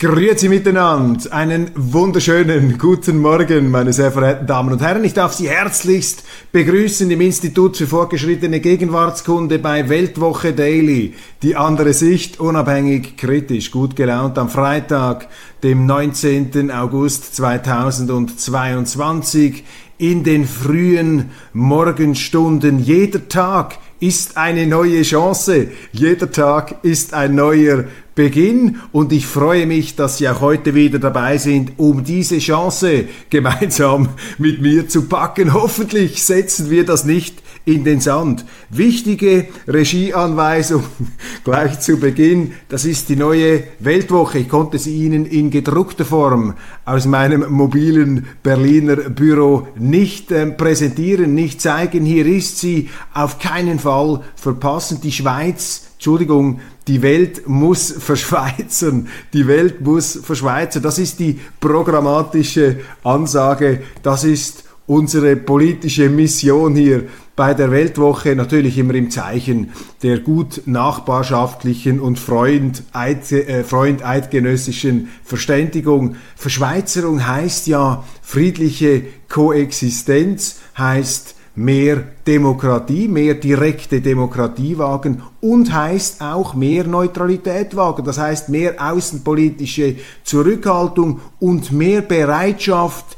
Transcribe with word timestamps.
Grüezi 0.00 0.48
miteinander, 0.48 1.32
einen 1.32 1.72
wunderschönen 1.74 2.78
guten 2.78 3.18
Morgen, 3.18 3.72
meine 3.72 3.92
sehr 3.92 4.12
verehrten 4.12 4.46
Damen 4.46 4.72
und 4.72 4.80
Herren. 4.80 5.02
Ich 5.02 5.12
darf 5.12 5.32
Sie 5.32 5.48
herzlichst 5.48 6.22
begrüßen 6.52 7.10
im 7.10 7.20
Institut 7.20 7.76
für 7.76 7.88
fortgeschrittene 7.88 8.60
Gegenwartskunde 8.60 9.58
bei 9.58 9.88
Weltwoche 9.88 10.52
Daily. 10.52 11.14
Die 11.42 11.56
andere 11.56 11.92
Sicht, 11.94 12.38
unabhängig, 12.38 13.16
kritisch, 13.16 13.72
gut 13.72 13.96
gelaunt 13.96 14.38
am 14.38 14.48
Freitag, 14.48 15.26
dem 15.64 15.84
19. 15.86 16.70
August 16.70 17.34
2022 17.34 19.64
in 19.98 20.22
den 20.22 20.46
frühen 20.46 21.30
Morgenstunden. 21.52 22.78
Jeder 22.78 23.28
Tag 23.28 23.80
ist 24.00 24.36
eine 24.36 24.66
neue 24.66 25.02
Chance. 25.02 25.68
Jeder 25.92 26.30
Tag 26.30 26.84
ist 26.84 27.14
ein 27.14 27.34
neuer 27.34 27.84
Beginn 28.14 28.80
und 28.90 29.12
ich 29.12 29.26
freue 29.26 29.66
mich, 29.66 29.94
dass 29.94 30.18
Sie 30.18 30.28
auch 30.28 30.40
heute 30.40 30.74
wieder 30.74 30.98
dabei 30.98 31.38
sind, 31.38 31.72
um 31.76 32.02
diese 32.02 32.38
Chance 32.38 33.04
gemeinsam 33.30 34.08
mit 34.38 34.60
mir 34.60 34.88
zu 34.88 35.06
packen. 35.06 35.52
Hoffentlich 35.52 36.24
setzen 36.24 36.70
wir 36.70 36.84
das 36.84 37.04
nicht 37.04 37.42
in 37.68 37.84
den 37.84 38.00
Sand. 38.00 38.46
Wichtige 38.70 39.48
Regieanweisung 39.66 40.84
gleich 41.44 41.80
zu 41.80 41.98
Beginn. 41.98 42.52
Das 42.70 42.86
ist 42.86 43.10
die 43.10 43.16
neue 43.16 43.64
Weltwoche. 43.78 44.38
Ich 44.38 44.48
konnte 44.48 44.78
sie 44.78 45.04
Ihnen 45.04 45.26
in 45.26 45.50
gedruckter 45.50 46.06
Form 46.06 46.54
aus 46.86 47.04
meinem 47.04 47.52
mobilen 47.52 48.26
Berliner 48.42 48.96
Büro 48.96 49.68
nicht 49.76 50.32
äh, 50.32 50.46
präsentieren, 50.46 51.34
nicht 51.34 51.60
zeigen. 51.60 52.06
Hier 52.06 52.24
ist 52.24 52.58
sie. 52.58 52.88
Auf 53.12 53.38
keinen 53.38 53.78
Fall 53.78 54.22
verpassen. 54.34 55.02
Die 55.02 55.12
Schweiz 55.12 55.82
Entschuldigung, 55.96 56.60
die 56.86 57.02
Welt 57.02 57.48
muss 57.48 57.92
verschweizern, 57.98 59.08
die 59.34 59.46
Welt 59.46 59.82
muss 59.82 60.18
verschweizern. 60.22 60.82
Das 60.82 60.98
ist 60.98 61.18
die 61.18 61.38
programmatische 61.60 62.80
Ansage, 63.02 63.82
das 64.02 64.24
ist 64.24 64.64
unsere 64.86 65.36
politische 65.36 66.08
Mission 66.08 66.74
hier 66.74 67.08
bei 67.38 67.54
der 67.54 67.70
Weltwoche, 67.70 68.34
natürlich 68.34 68.78
immer 68.78 68.94
im 68.94 69.12
Zeichen 69.12 69.70
der 70.02 70.18
gut 70.18 70.62
nachbarschaftlichen 70.66 72.00
und 72.00 72.18
Freund, 72.18 72.82
Eid, 72.92 73.30
äh, 73.30 73.62
Freund 73.62 74.04
eidgenössischen 74.04 75.08
Verständigung. 75.22 76.16
Verschweizerung 76.34 77.24
heißt 77.24 77.68
ja 77.68 78.02
friedliche 78.22 79.04
Koexistenz, 79.28 80.58
heißt 80.76 81.36
mehr 81.54 82.02
Demokratie, 82.26 83.06
mehr 83.06 83.34
direkte 83.34 84.00
Demokratie 84.00 84.76
wagen 84.76 85.22
und 85.40 85.72
heißt 85.72 86.20
auch 86.20 86.54
mehr 86.54 86.82
Neutralität 86.88 87.76
wagen. 87.76 88.04
Das 88.04 88.18
heißt 88.18 88.48
mehr 88.48 88.74
außenpolitische 88.80 89.94
Zurückhaltung 90.24 91.20
und 91.38 91.70
mehr 91.70 92.02
Bereitschaft 92.02 93.17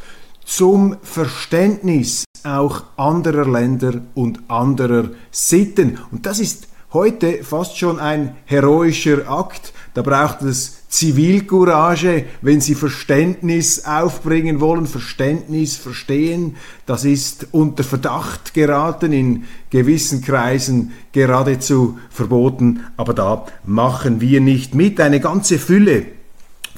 zum 0.51 0.97
Verständnis 1.03 2.25
auch 2.43 2.83
anderer 2.97 3.48
Länder 3.48 4.03
und 4.15 4.41
anderer 4.48 5.11
Sitten. 5.31 5.98
Und 6.11 6.27
das 6.27 6.41
ist 6.41 6.67
heute 6.93 7.45
fast 7.45 7.79
schon 7.79 8.01
ein 8.01 8.37
heroischer 8.47 9.31
Akt. 9.31 9.73
Da 9.95 10.03
braucht 10.03 10.43
es 10.43 10.89
Zivilcourage, 10.89 12.25
wenn 12.43 12.61
sie 12.61 12.75
Verständnis 12.75 13.84
aufbringen 13.84 14.61
wollen, 14.61 14.87
Verständnis 14.87 15.77
verstehen, 15.77 16.56
das 16.84 17.05
ist 17.05 17.47
unter 17.53 17.84
Verdacht 17.84 18.53
geraten, 18.53 19.12
in 19.12 19.45
gewissen 19.71 20.21
Kreisen 20.21 20.91
geradezu 21.12 21.97
verboten, 22.11 22.87
aber 22.97 23.15
da 23.15 23.47
machen 23.65 24.21
wir 24.21 24.41
nicht 24.41 24.75
mit. 24.75 25.01
Eine 25.01 25.21
ganze 25.21 25.61
Fülle 25.61 26.06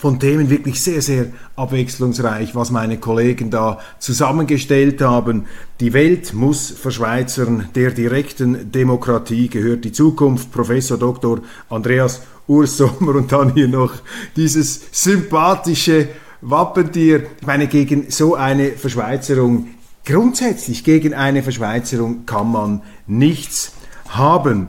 von 0.02 0.18
Themen 0.18 0.50
wirklich 0.50 0.82
sehr, 0.82 1.00
sehr 1.00 1.26
abwechslungsreich, 1.54 2.56
was 2.56 2.72
meine 2.72 2.98
Kollegen 2.98 3.52
da 3.52 3.78
zusammengestellt 4.00 5.00
haben. 5.00 5.46
Die 5.78 5.92
Welt 5.92 6.34
muss 6.34 6.72
verschweizern, 6.72 7.68
der 7.76 7.92
direkten 7.92 8.72
Demokratie 8.72 9.46
gehört 9.46 9.84
die 9.84 9.92
Zukunft. 9.92 10.50
Professor 10.50 10.98
Dr. 10.98 11.42
Andreas 11.68 12.22
Ursommer 12.48 13.14
und 13.14 13.30
dann 13.30 13.54
hier 13.54 13.68
noch 13.68 13.92
dieses 14.34 14.80
sympathische 14.90 16.08
Wappentier. 16.40 17.22
Ich 17.40 17.46
meine, 17.46 17.68
gegen 17.68 18.10
so 18.10 18.34
eine 18.34 18.72
Verschweizerung, 18.72 19.68
grundsätzlich 20.04 20.82
gegen 20.82 21.14
eine 21.14 21.44
Verschweizerung 21.44 22.26
kann 22.26 22.50
man 22.50 22.82
nichts 23.06 23.70
haben. 24.08 24.66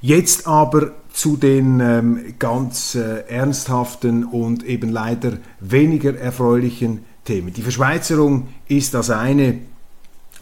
Jetzt 0.00 0.48
aber 0.48 0.94
zu 1.12 1.36
den 1.36 1.80
ähm, 1.80 2.34
ganz 2.38 2.94
äh, 2.94 3.24
ernsthaften 3.28 4.24
und 4.24 4.64
eben 4.64 4.90
leider 4.90 5.38
weniger 5.60 6.16
erfreulichen 6.16 7.04
Themen. 7.24 7.52
Die 7.52 7.62
Verschweizerung 7.62 8.48
ist 8.66 8.94
das 8.94 9.10
eine, 9.10 9.58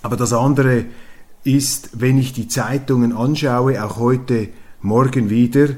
aber 0.03 0.17
das 0.17 0.33
andere 0.33 0.85
ist, 1.45 1.91
wenn 1.95 2.19
ich 2.19 2.33
die 2.33 2.49
Zeitungen 2.49 3.13
anschaue, 3.13 3.83
auch 3.83 3.99
heute 3.99 4.49
Morgen 4.81 5.29
wieder, 5.29 5.69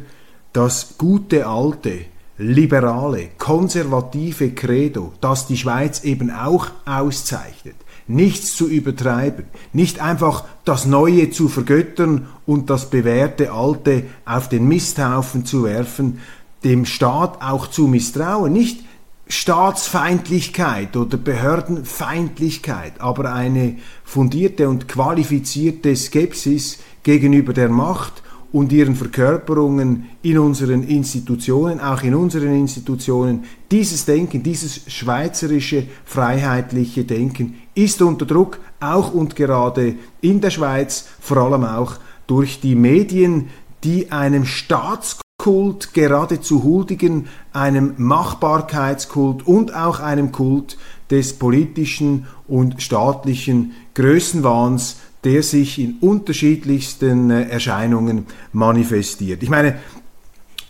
das 0.53 0.97
gute 0.99 1.47
alte, 1.47 2.05
liberale, 2.39 3.31
konservative 3.39 4.51
Credo, 4.51 5.13
das 5.21 5.47
die 5.47 5.57
Schweiz 5.57 6.05
eben 6.05 6.31
auch 6.31 6.71
auszeichnet, 6.85 7.77
nichts 8.07 8.57
zu 8.57 8.69
übertreiben, 8.69 9.45
nicht 9.73 10.01
einfach 10.01 10.45
das 10.65 10.87
Neue 10.87 11.31
zu 11.31 11.49
vergöttern 11.49 12.29
und 12.47 12.71
das 12.71 12.91
bewährte 12.91 13.53
Alte 13.53 14.05
auf 14.25 14.49
den 14.49 14.67
Misthaufen 14.69 15.45
zu 15.45 15.65
werfen, 15.65 16.19
dem 16.65 16.85
Staat 16.85 17.43
auch 17.43 17.67
zu 17.69 17.87
misstrauen, 17.87 18.53
nicht 18.53 18.81
Staatsfeindlichkeit 19.29 20.97
oder 20.97 21.17
Behördenfeindlichkeit, 21.17 23.01
aber 23.01 23.33
eine 23.33 23.77
fundierte 24.05 24.69
und 24.69 24.89
qualifizierte 24.89 25.97
Skepsis 25.97 26.79
gegenüber 27.03 27.53
der 27.53 27.71
Macht 27.71 28.23
und 28.53 28.71
ihren 28.73 28.95
Verkörperungen 28.95 30.11
in 30.21 30.39
unseren 30.39 30.83
Institutionen, 30.83 31.81
auch 31.81 32.03
in 32.03 32.15
unseren 32.15 32.55
Institutionen, 32.55 33.45
dieses 33.71 34.05
Denken, 34.05 34.43
dieses 34.43 34.83
schweizerische, 34.93 35.85
freiheitliche 36.05 37.05
Denken 37.05 37.55
ist 37.75 38.03
unter 38.03 38.27
Druck, 38.27 38.59
auch 38.81 39.13
und 39.13 39.37
gerade 39.37 39.97
in 40.21 40.41
der 40.41 40.51
Schweiz, 40.51 41.09
vor 41.21 41.39
allem 41.39 41.65
auch 41.65 41.95
durch 42.27 42.61
die 42.61 42.75
Medien, 42.75 43.49
die 43.85 44.13
einem 44.13 44.45
Staatskult 44.45 45.93
geradezu 45.93 46.63
huldigen, 46.63 47.27
einem 47.53 47.95
Machbarkeitskult 47.97 49.47
und 49.47 49.75
auch 49.75 50.01
einem 50.01 50.33
Kult 50.33 50.77
des 51.11 51.39
politischen 51.39 52.27
und 52.47 52.83
staatlichen 52.83 53.73
Größenwahns, 53.95 54.99
der 55.25 55.43
sich 55.43 55.79
in 55.79 55.99
unterschiedlichsten 56.01 57.31
äh, 57.31 57.49
Erscheinungen 57.49 58.27
manifestiert. 58.53 59.43
Ich 59.43 59.51
meine, 59.51 59.77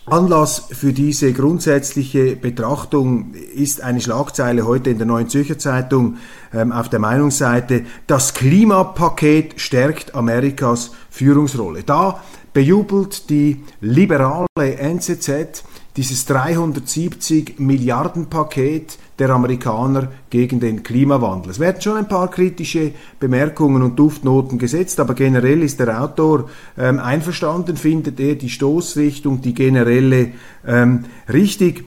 Anlass 0.05 0.67
für 0.71 0.91
diese 0.91 1.31
grundsätzliche 1.31 2.35
Betrachtung 2.35 3.33
ist 3.33 3.81
eine 3.81 4.01
Schlagzeile 4.01 4.67
heute 4.67 4.89
in 4.89 4.97
der 4.97 5.07
Neuen 5.07 5.29
Zürcher 5.29 5.57
Zeitung 5.57 6.17
ähm, 6.53 6.73
auf 6.73 6.89
der 6.89 6.99
Meinungsseite, 6.99 7.85
das 8.05 8.33
Klimapaket 8.33 9.61
stärkt 9.61 10.13
Amerikas 10.13 10.91
Führungsrolle. 11.09 11.83
Da 11.83 12.21
bejubelt 12.51 13.29
die 13.29 13.63
liberale 13.79 14.47
NZZ 14.57 15.63
dieses 15.95 16.25
370 16.25 17.59
Milliarden 17.59 18.29
Paket 18.29 18.97
der 19.19 19.29
Amerikaner 19.29 20.07
gegen 20.29 20.59
den 20.59 20.83
Klimawandel. 20.83 21.51
Es 21.51 21.59
werden 21.59 21.81
schon 21.81 21.97
ein 21.97 22.07
paar 22.07 22.29
kritische 22.29 22.93
Bemerkungen 23.19 23.83
und 23.83 23.97
Duftnoten 23.97 24.57
gesetzt, 24.57 24.99
aber 24.99 25.13
generell 25.13 25.61
ist 25.61 25.79
der 25.79 26.01
Autor 26.01 26.49
ähm, 26.77 26.99
einverstanden, 26.99 27.77
findet 27.77 28.19
er 28.19 28.35
die 28.35 28.49
Stoßrichtung, 28.49 29.41
die 29.41 29.53
generelle 29.53 30.31
ähm, 30.65 31.05
richtig. 31.31 31.85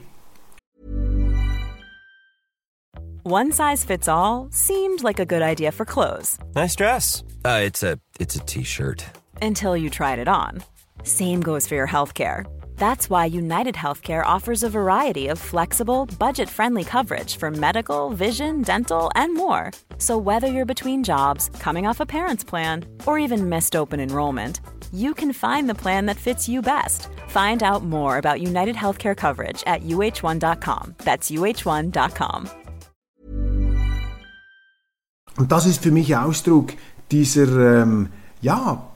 One 3.23 3.51
size 3.51 3.85
fits 3.85 4.07
all 4.07 4.47
seemed 4.51 5.03
like 5.03 5.19
a 5.19 5.25
good 5.25 5.41
idea 5.41 5.71
for 5.71 5.85
clothes. 5.85 6.37
Nice 6.55 6.77
dress. 6.77 7.25
Uh, 7.45 7.59
it's 7.65 7.83
a 7.83 7.97
it's 8.19 8.37
a 8.37 8.39
t-shirt. 8.39 9.03
Until 9.41 9.75
you 9.75 9.89
tried 9.89 10.17
it 10.17 10.29
on. 10.29 10.63
Same 11.03 11.41
goes 11.41 11.67
for 11.67 11.75
your 11.75 11.87
healthcare. 11.87 12.45
That's 12.77 13.09
why 13.09 13.25
United 13.25 13.75
Healthcare 13.75 14.25
offers 14.25 14.63
a 14.63 14.69
variety 14.69 15.27
of 15.27 15.39
flexible, 15.39 16.05
budget 16.19 16.49
friendly 16.49 16.83
coverage 16.83 17.35
for 17.35 17.51
medical, 17.51 18.11
vision, 18.11 18.61
dental, 18.61 19.11
and 19.15 19.35
more. 19.35 19.71
So, 19.97 20.17
whether 20.17 20.47
you're 20.47 20.65
between 20.65 21.03
jobs, 21.03 21.49
coming 21.59 21.87
off 21.87 21.99
a 21.99 22.05
parent's 22.05 22.43
plan, 22.45 22.85
or 23.05 23.19
even 23.19 23.49
missed 23.49 23.75
open 23.75 23.99
enrollment, 23.99 24.61
you 24.93 25.13
can 25.13 25.33
find 25.33 25.67
the 25.67 25.75
plan 25.75 26.05
that 26.05 26.17
fits 26.17 26.47
you 26.47 26.61
best. 26.61 27.07
Find 27.27 27.61
out 27.61 27.83
more 27.83 28.17
about 28.17 28.41
United 28.41 28.75
Healthcare 28.75 29.15
coverage 29.15 29.63
at 29.67 29.83
uh1.com. 29.83 30.95
That's 31.03 31.31
uh1.com. 31.31 32.49
Und 35.37 35.51
das 35.51 35.67
ist 35.67 35.83
für 35.83 35.91
mich 35.91 36.15
Ausdruck 36.15 36.73
dieser, 37.11 37.81
ähm, 37.81 38.09
ja, 38.41 38.87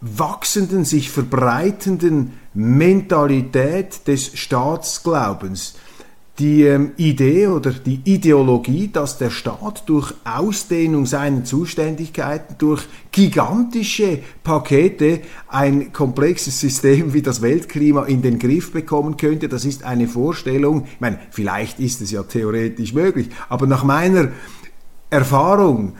wachsenden, 0.00 0.84
sich 0.84 1.10
verbreitenden 1.10 2.32
Mentalität 2.56 4.06
des 4.08 4.36
Staatsglaubens. 4.36 5.76
Die 6.38 6.64
ähm, 6.64 6.92
Idee 6.98 7.46
oder 7.46 7.70
die 7.70 8.02
Ideologie, 8.04 8.90
dass 8.92 9.16
der 9.16 9.30
Staat 9.30 9.88
durch 9.88 10.12
Ausdehnung 10.24 11.06
seiner 11.06 11.44
Zuständigkeiten, 11.44 12.56
durch 12.58 12.82
gigantische 13.10 14.18
Pakete 14.44 15.20
ein 15.48 15.94
komplexes 15.94 16.60
System 16.60 17.14
wie 17.14 17.22
das 17.22 17.40
Weltklima 17.40 18.04
in 18.04 18.20
den 18.20 18.38
Griff 18.38 18.72
bekommen 18.72 19.16
könnte, 19.16 19.48
das 19.48 19.64
ist 19.64 19.82
eine 19.82 20.08
Vorstellung, 20.08 20.84
ich 20.92 21.00
meine, 21.00 21.20
vielleicht 21.30 21.80
ist 21.80 22.02
es 22.02 22.10
ja 22.10 22.22
theoretisch 22.22 22.92
möglich, 22.92 23.30
aber 23.48 23.66
nach 23.66 23.84
meiner 23.84 24.28
Erfahrung, 25.08 25.94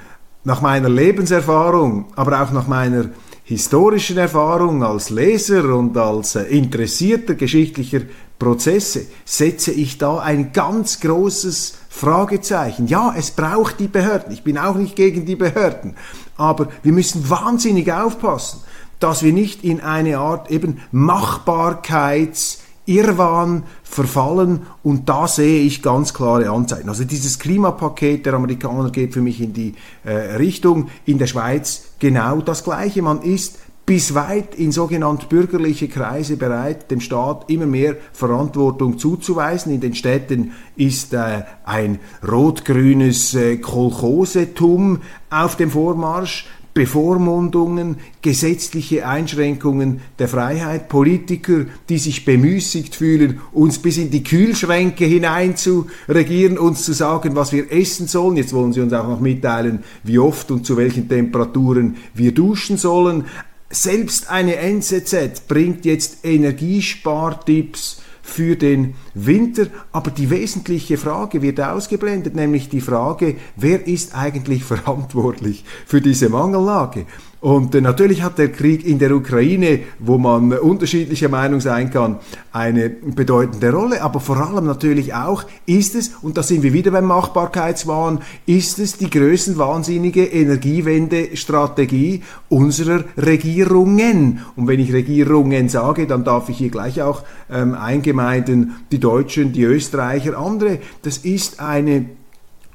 nach 0.45 0.61
meiner 0.61 0.91
Lebenserfahrung, 0.91 2.07
aber 2.15 2.43
auch 2.43 2.53
nach 2.53 2.69
meiner 2.69 3.07
historischen 3.47 4.19
Erfahrung 4.19 4.83
als 4.83 5.09
Leser 5.09 5.73
und 5.77 5.97
als 5.97 6.35
äh, 6.35 6.43
interessierter 6.43 7.35
geschichtlicher 7.35 8.01
Prozesse 8.41 9.07
setze 9.25 9.71
ich 9.71 9.99
da 9.99 10.19
ein 10.19 10.53
ganz 10.53 11.01
großes 11.01 11.79
Fragezeichen. 11.89 12.89
Ja, 12.89 13.15
es 13.17 13.31
braucht 13.31 13.79
die 13.79 13.87
Behörden. 13.87 14.33
Ich 14.33 14.43
bin 14.43 14.59
auch 14.59 14.75
nicht 14.75 14.97
gegen 14.97 15.25
die 15.25 15.37
Behörden. 15.37 15.95
Aber 16.37 16.69
wir 16.83 16.93
müssen 16.93 17.31
wahnsinnig 17.31 17.91
aufpassen, 17.93 18.61
dass 18.99 19.23
wir 19.23 19.33
nicht 19.33 19.63
in 19.65 19.81
eine 19.81 20.19
Art 20.19 20.51
eben 20.51 20.81
Machbarkeits- 20.93 22.59
Irrwahn 22.87 23.65
verfallen 23.83 24.63
und 24.85 25.09
da 25.09 25.27
sehe 25.27 25.63
ich 25.63 25.83
ganz 25.83 26.15
klare 26.15 26.49
Anzeichen. 26.51 26.89
Also 26.89 27.03
dieses 27.03 27.41
Klimapaket 27.41 28.25
der 28.25 28.35
Amerikaner 28.35 28.91
geht 28.91 29.13
für 29.13 29.21
mich 29.21 29.41
in 29.41 29.53
die 29.53 29.75
äh, 30.05 30.13
Richtung, 30.37 30.89
in 31.05 31.19
der 31.19 31.27
Schweiz 31.27 31.86
genau 31.99 32.41
das 32.41 32.65
Gleiche. 32.65 33.03
Man 33.03 33.23
ist 33.23 33.59
bis 33.87 34.15
weit 34.15 34.57
in 34.57 34.73
sogenannt 34.73 35.29
bürgerliche 35.29 35.87
Kreise 35.89 36.37
bereit, 36.37 36.91
dem 36.91 37.01
Staat 37.01 37.49
immer 37.49 37.67
mehr 37.67 37.97
Verantwortung 38.13 38.99
zuzuweisen. 38.99 39.73
In 39.73 39.81
den 39.81 39.95
Städten 39.95 40.53
ist 40.75 41.15
äh, 41.15 41.45
ein 41.65 42.01
rot-grünes 42.27 43.35
äh, 43.35 43.59
Kolchosetum 43.59 45.03
auf 45.31 45.57
dem 45.57 45.71
Vormarsch. 45.71 46.49
Bevormundungen, 46.77 47.97
gesetzliche 48.21 49.09
Einschränkungen 49.09 50.03
der 50.19 50.29
Freiheit, 50.29 50.91
Politiker, 50.91 51.65
die 51.89 51.97
sich 51.97 52.27
bemüßigt 52.27 52.95
fühlen, 52.95 53.41
uns 53.53 53.79
bis 53.79 53.97
in 53.97 54.11
die 54.11 54.23
Kühlschränke 54.23 55.07
hinein 55.07 55.57
zu 55.57 55.87
regieren, 56.07 56.59
uns 56.59 56.85
zu 56.85 56.93
sagen, 56.93 57.35
was 57.35 57.51
wir 57.51 57.73
essen 57.73 58.09
sollen. 58.09 58.37
Jetzt 58.37 58.53
wollen 58.53 58.75
sie 58.75 58.83
uns 58.83 58.93
auch 58.93 59.09
noch 59.09 59.21
mitteilen, 59.21 59.85
wie 60.03 60.19
oft 60.19 60.51
und 60.51 60.67
zu 60.67 60.77
welchen 60.77 61.09
Temperaturen 61.09 61.97
wir 62.13 62.33
duschen 62.33 62.77
sollen. 62.77 63.25
Selbst 63.71 64.29
eine 64.29 64.57
NZZ 64.57 65.49
bringt 65.49 65.87
jetzt 65.87 66.27
Energiespartipps 66.27 68.03
für 68.27 68.57
den 68.57 68.95
Winter. 69.15 69.69
Aber 69.93 70.11
die 70.11 70.31
wesentliche 70.31 70.99
Frage 70.99 71.43
wird 71.43 71.61
ausgeblendet, 71.61 72.35
nämlich 72.35 72.69
die 72.69 72.81
Frage, 72.81 73.37
wer 73.55 73.87
ist 73.87 74.15
eigentlich 74.15 74.65
verantwortlich 74.65 75.65
für 75.87 76.01
diese 76.01 76.29
Mangellage? 76.29 77.07
Und 77.41 77.75
äh, 77.75 77.81
natürlich 77.81 78.23
hat 78.23 78.39
der 78.39 78.51
Krieg 78.51 78.87
in 78.87 78.99
der 78.99 79.13
Ukraine, 79.13 79.81
wo 79.99 80.17
man 80.19 80.53
unterschiedlicher 80.53 81.29
Meinung 81.29 81.61
sein 81.61 81.91
kann, 81.91 82.17
eine 82.51 82.89
bedeutende 82.89 83.71
Rolle. 83.73 84.03
Aber 84.03 84.21
vor 84.21 84.37
allem 84.39 84.65
natürlich 84.65 85.15
auch 85.15 85.45
ist 85.67 85.95
es, 85.95 86.13
und 86.23 86.39
da 86.39 86.43
sind 86.43 86.63
wir 86.63 86.73
wieder 86.73 86.91
beim 86.91 87.05
Machbarkeitswahn, 87.05 88.21
ist 88.47 88.79
es 88.79 88.97
die 88.97 89.11
größenwahnsinnige 89.11 90.25
Energiewende-Strategie 90.25 92.23
unserer 92.49 93.05
Regierungen. 93.17 94.41
Und 94.57 94.67
wenn 94.67 94.81
ich 94.81 94.93
Regierungen 94.93 95.69
sage, 95.69 96.07
dann 96.07 96.25
darf 96.25 96.49
ich 96.49 96.57
hier 96.59 96.71
gleich 96.71 97.03
auch 97.03 97.23
ähm, 97.51 97.75
eingemeiden 97.75 98.77
die 98.91 98.99
Deutschen, 98.99 99.53
die 99.53 99.65
Österreicher, 99.65 100.39
andere. 100.39 100.79
Das 101.03 101.19
ist 101.19 101.61
eine 101.61 102.07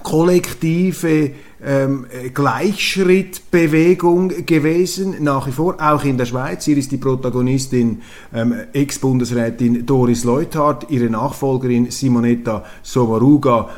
kollektive 0.04 1.32
ähm, 1.64 2.06
Gleichschrittbewegung 2.34 4.46
gewesen, 4.46 5.24
nach 5.24 5.48
wie 5.48 5.52
vor, 5.52 5.76
auch 5.80 6.04
in 6.04 6.18
der 6.18 6.26
Schweiz. 6.26 6.66
Hier 6.66 6.78
ist 6.78 6.92
die 6.92 6.98
Protagonistin 6.98 8.02
ähm, 8.34 8.54
Ex-Bundesrätin 8.74 9.86
Doris 9.86 10.24
Leuthard, 10.24 10.90
ihre 10.90 11.10
Nachfolgerin 11.10 11.92
Simonetta 11.92 12.66
Sommaruga 12.82 13.70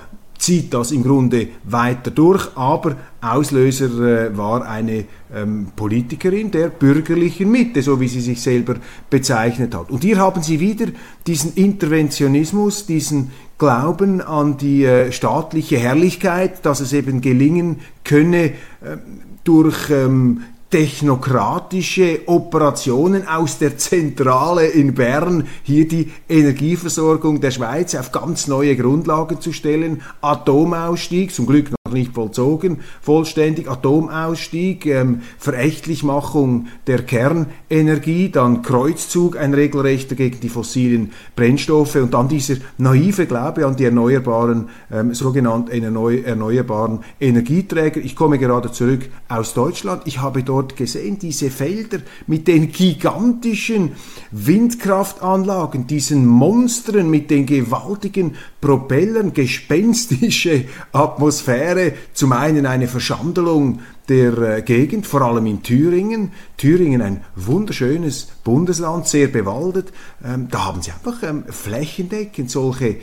zieht 0.44 0.74
das 0.74 0.92
im 0.92 1.04
Grunde 1.04 1.48
weiter 1.64 2.12
durch, 2.12 2.50
aber 2.58 2.98
Auslöser 3.22 4.26
äh, 4.26 4.38
war 4.38 4.68
eine 4.68 5.06
ähm, 5.34 5.68
Politikerin 5.74 6.52
der 6.52 6.68
bürgerlichen 6.68 7.50
Mitte, 7.50 7.82
so 7.82 8.02
wie 8.02 8.10
sie 8.10 8.20
sich 8.20 8.42
selber 8.42 8.76
bezeichnet 9.10 9.74
hat. 9.74 9.90
Und 9.90 10.04
hier 10.04 10.18
haben 10.18 10.44
Sie 10.44 10.60
wieder 10.60 10.88
diesen 11.26 11.54
Interventionismus, 11.54 12.86
diesen 12.86 13.32
Glauben 13.58 14.20
an 14.20 14.58
die 14.58 14.84
äh, 14.84 15.14
staatliche 15.14 15.78
Herrlichkeit, 15.78 16.66
dass 16.66 16.82
es 16.82 16.92
eben 16.92 17.22
gelingen 17.22 17.80
könne, 18.04 18.44
äh, 18.44 18.98
durch 19.46 19.90
ähm, 19.92 20.42
technokratische 20.74 22.22
Operationen 22.26 23.28
aus 23.28 23.60
der 23.60 23.78
Zentrale 23.78 24.66
in 24.66 24.96
Bern 24.96 25.48
hier 25.62 25.88
die 25.88 26.12
Energieversorgung 26.28 27.40
der 27.40 27.52
Schweiz 27.52 27.94
auf 27.94 28.12
ganz 28.12 28.48
neue 28.48 28.76
Grundlagen 28.76 29.40
zu 29.40 29.54
stellen. 29.54 30.02
Atomausstieg, 30.22 31.32
zum 31.32 31.46
Glück 31.46 31.70
nicht 31.92 32.14
vollzogen, 32.14 32.78
vollständig 33.02 33.70
Atomausstieg, 33.70 34.86
ähm, 34.86 35.22
Verächtlichmachung 35.38 36.68
der 36.88 37.04
Kernenergie, 37.04 38.30
dann 38.30 38.62
Kreuzzug, 38.62 39.38
ein 39.38 39.54
regelrechter 39.54 40.16
gegen 40.16 40.40
die 40.40 40.48
fossilen 40.48 41.12
Brennstoffe 41.36 41.96
und 41.96 42.14
dann 42.14 42.30
dieser 42.30 42.56
naive 42.78 43.26
Glaube 43.26 43.66
an 43.66 43.76
die 43.76 43.84
erneuerbaren, 43.84 44.70
ähm, 44.94 45.14
sogenannten 45.14 45.84
erneuerbaren 46.24 47.00
Energieträger. 47.20 48.00
Ich 48.00 48.16
komme 48.16 48.40
gerade 48.40 48.72
zurück 48.72 49.10
aus 49.28 49.54
Deutschland. 49.54 50.04
Ich 50.06 50.22
habe 50.22 50.42
dort 50.42 50.64
dort 50.64 50.78
gesehen, 50.78 51.20
diese 51.20 51.50
Felder 51.50 52.00
mit 52.28 52.48
den 52.48 52.72
gigantischen 52.72 53.92
Windkraftanlagen, 54.32 55.86
diesen 55.88 56.26
Monstern 56.26 57.10
mit 57.10 57.30
den 57.30 57.46
gewaltigen 57.46 58.36
Propellern, 58.62 59.34
gespenstische 59.34 60.64
Atmosphäre, 60.94 61.83
zum 62.14 62.32
einen 62.32 62.66
eine 62.66 62.88
Verschandelung 62.88 63.80
der 64.10 64.38
äh, 64.38 64.62
Gegend, 64.62 65.08
vor 65.08 65.22
allem 65.22 65.46
in 65.46 65.64
Thüringen. 65.64 66.32
Thüringen 66.58 67.02
ein 67.02 67.24
wunderschönes 67.36 68.28
Bundesland, 68.44 69.08
sehr 69.08 69.28
bewaldet. 69.28 69.94
Ähm, 70.24 70.48
da 70.50 70.66
haben 70.66 70.82
sie 70.82 70.92
einfach 70.92 71.24
ähm, 71.24 71.46
flächendeckend 71.48 72.52
solche 72.52 72.90
äh, 72.90 72.98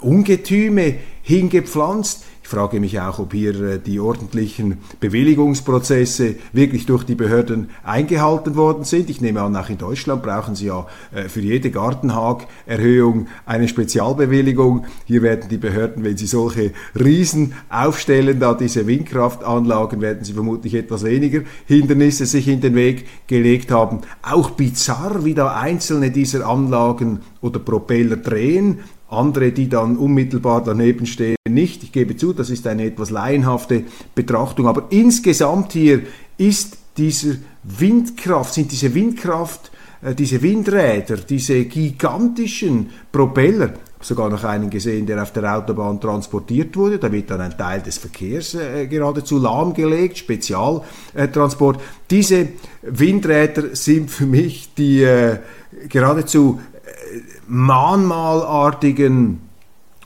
Ungetüme 0.00 0.94
hingepflanzt 1.22 2.24
frage 2.50 2.80
mich 2.80 3.00
auch, 3.00 3.20
ob 3.20 3.32
hier 3.32 3.54
äh, 3.60 3.78
die 3.78 4.00
ordentlichen 4.00 4.78
Bewilligungsprozesse 4.98 6.34
wirklich 6.52 6.84
durch 6.84 7.04
die 7.04 7.14
Behörden 7.14 7.70
eingehalten 7.84 8.56
worden 8.56 8.82
sind. 8.82 9.08
Ich 9.08 9.20
nehme 9.20 9.40
an, 9.42 9.54
auch 9.54 9.68
in 9.68 9.78
Deutschland 9.78 10.22
brauchen 10.22 10.56
Sie 10.56 10.66
ja 10.66 10.86
äh, 11.14 11.28
für 11.28 11.40
jede 11.40 11.70
Gartenhagerhöhung 11.70 13.28
eine 13.46 13.68
Spezialbewilligung. 13.68 14.86
Hier 15.04 15.22
werden 15.22 15.48
die 15.48 15.58
Behörden, 15.58 16.02
wenn 16.02 16.16
sie 16.16 16.26
solche 16.26 16.72
Riesen 16.98 17.54
aufstellen, 17.68 18.40
da 18.40 18.54
diese 18.54 18.84
Windkraftanlagen, 18.84 20.00
werden 20.00 20.24
sie 20.24 20.32
vermutlich 20.32 20.74
etwas 20.74 21.04
weniger 21.04 21.42
Hindernisse 21.66 22.26
sich 22.26 22.48
in 22.48 22.60
den 22.60 22.74
Weg 22.74 23.06
gelegt 23.28 23.70
haben. 23.70 24.00
Auch 24.22 24.50
bizarr, 24.50 25.24
wie 25.24 25.34
da 25.34 25.54
einzelne 25.54 26.10
dieser 26.10 26.48
Anlagen 26.48 27.20
oder 27.40 27.60
Propeller 27.60 28.16
drehen 28.16 28.80
andere, 29.10 29.52
die 29.52 29.68
dann 29.68 29.96
unmittelbar 29.96 30.62
daneben 30.64 31.06
stehen, 31.06 31.36
nicht. 31.48 31.82
Ich 31.82 31.92
gebe 31.92 32.16
zu, 32.16 32.32
das 32.32 32.50
ist 32.50 32.66
eine 32.66 32.84
etwas 32.84 33.10
laienhafte 33.10 33.84
Betrachtung, 34.14 34.66
aber 34.66 34.86
insgesamt 34.90 35.72
hier 35.72 36.02
ist 36.38 36.78
dieser 36.96 37.36
Windkraft, 37.62 38.54
sind 38.54 38.72
diese 38.72 38.94
Windkraft, 38.94 39.70
äh, 40.02 40.14
diese 40.14 40.40
Windräder, 40.42 41.16
diese 41.16 41.64
gigantischen 41.64 42.90
Propeller, 43.12 43.74
sogar 44.00 44.30
noch 44.30 44.44
einen 44.44 44.70
gesehen, 44.70 45.06
der 45.06 45.22
auf 45.22 45.32
der 45.32 45.56
Autobahn 45.56 46.00
transportiert 46.00 46.76
wurde. 46.76 46.98
Da 46.98 47.12
wird 47.12 47.30
dann 47.30 47.40
ein 47.40 47.56
Teil 47.56 47.82
des 47.82 47.98
Verkehrs 47.98 48.54
äh, 48.54 48.86
geradezu 48.86 49.38
lahmgelegt, 49.38 50.18
Spezialtransport. 50.18 51.80
Diese 52.10 52.48
Windräder 52.82 53.76
sind 53.76 54.10
für 54.10 54.26
mich 54.26 54.74
die 54.74 55.02
äh, 55.02 55.38
geradezu 55.88 56.60
mahnmalartigen 57.46 59.40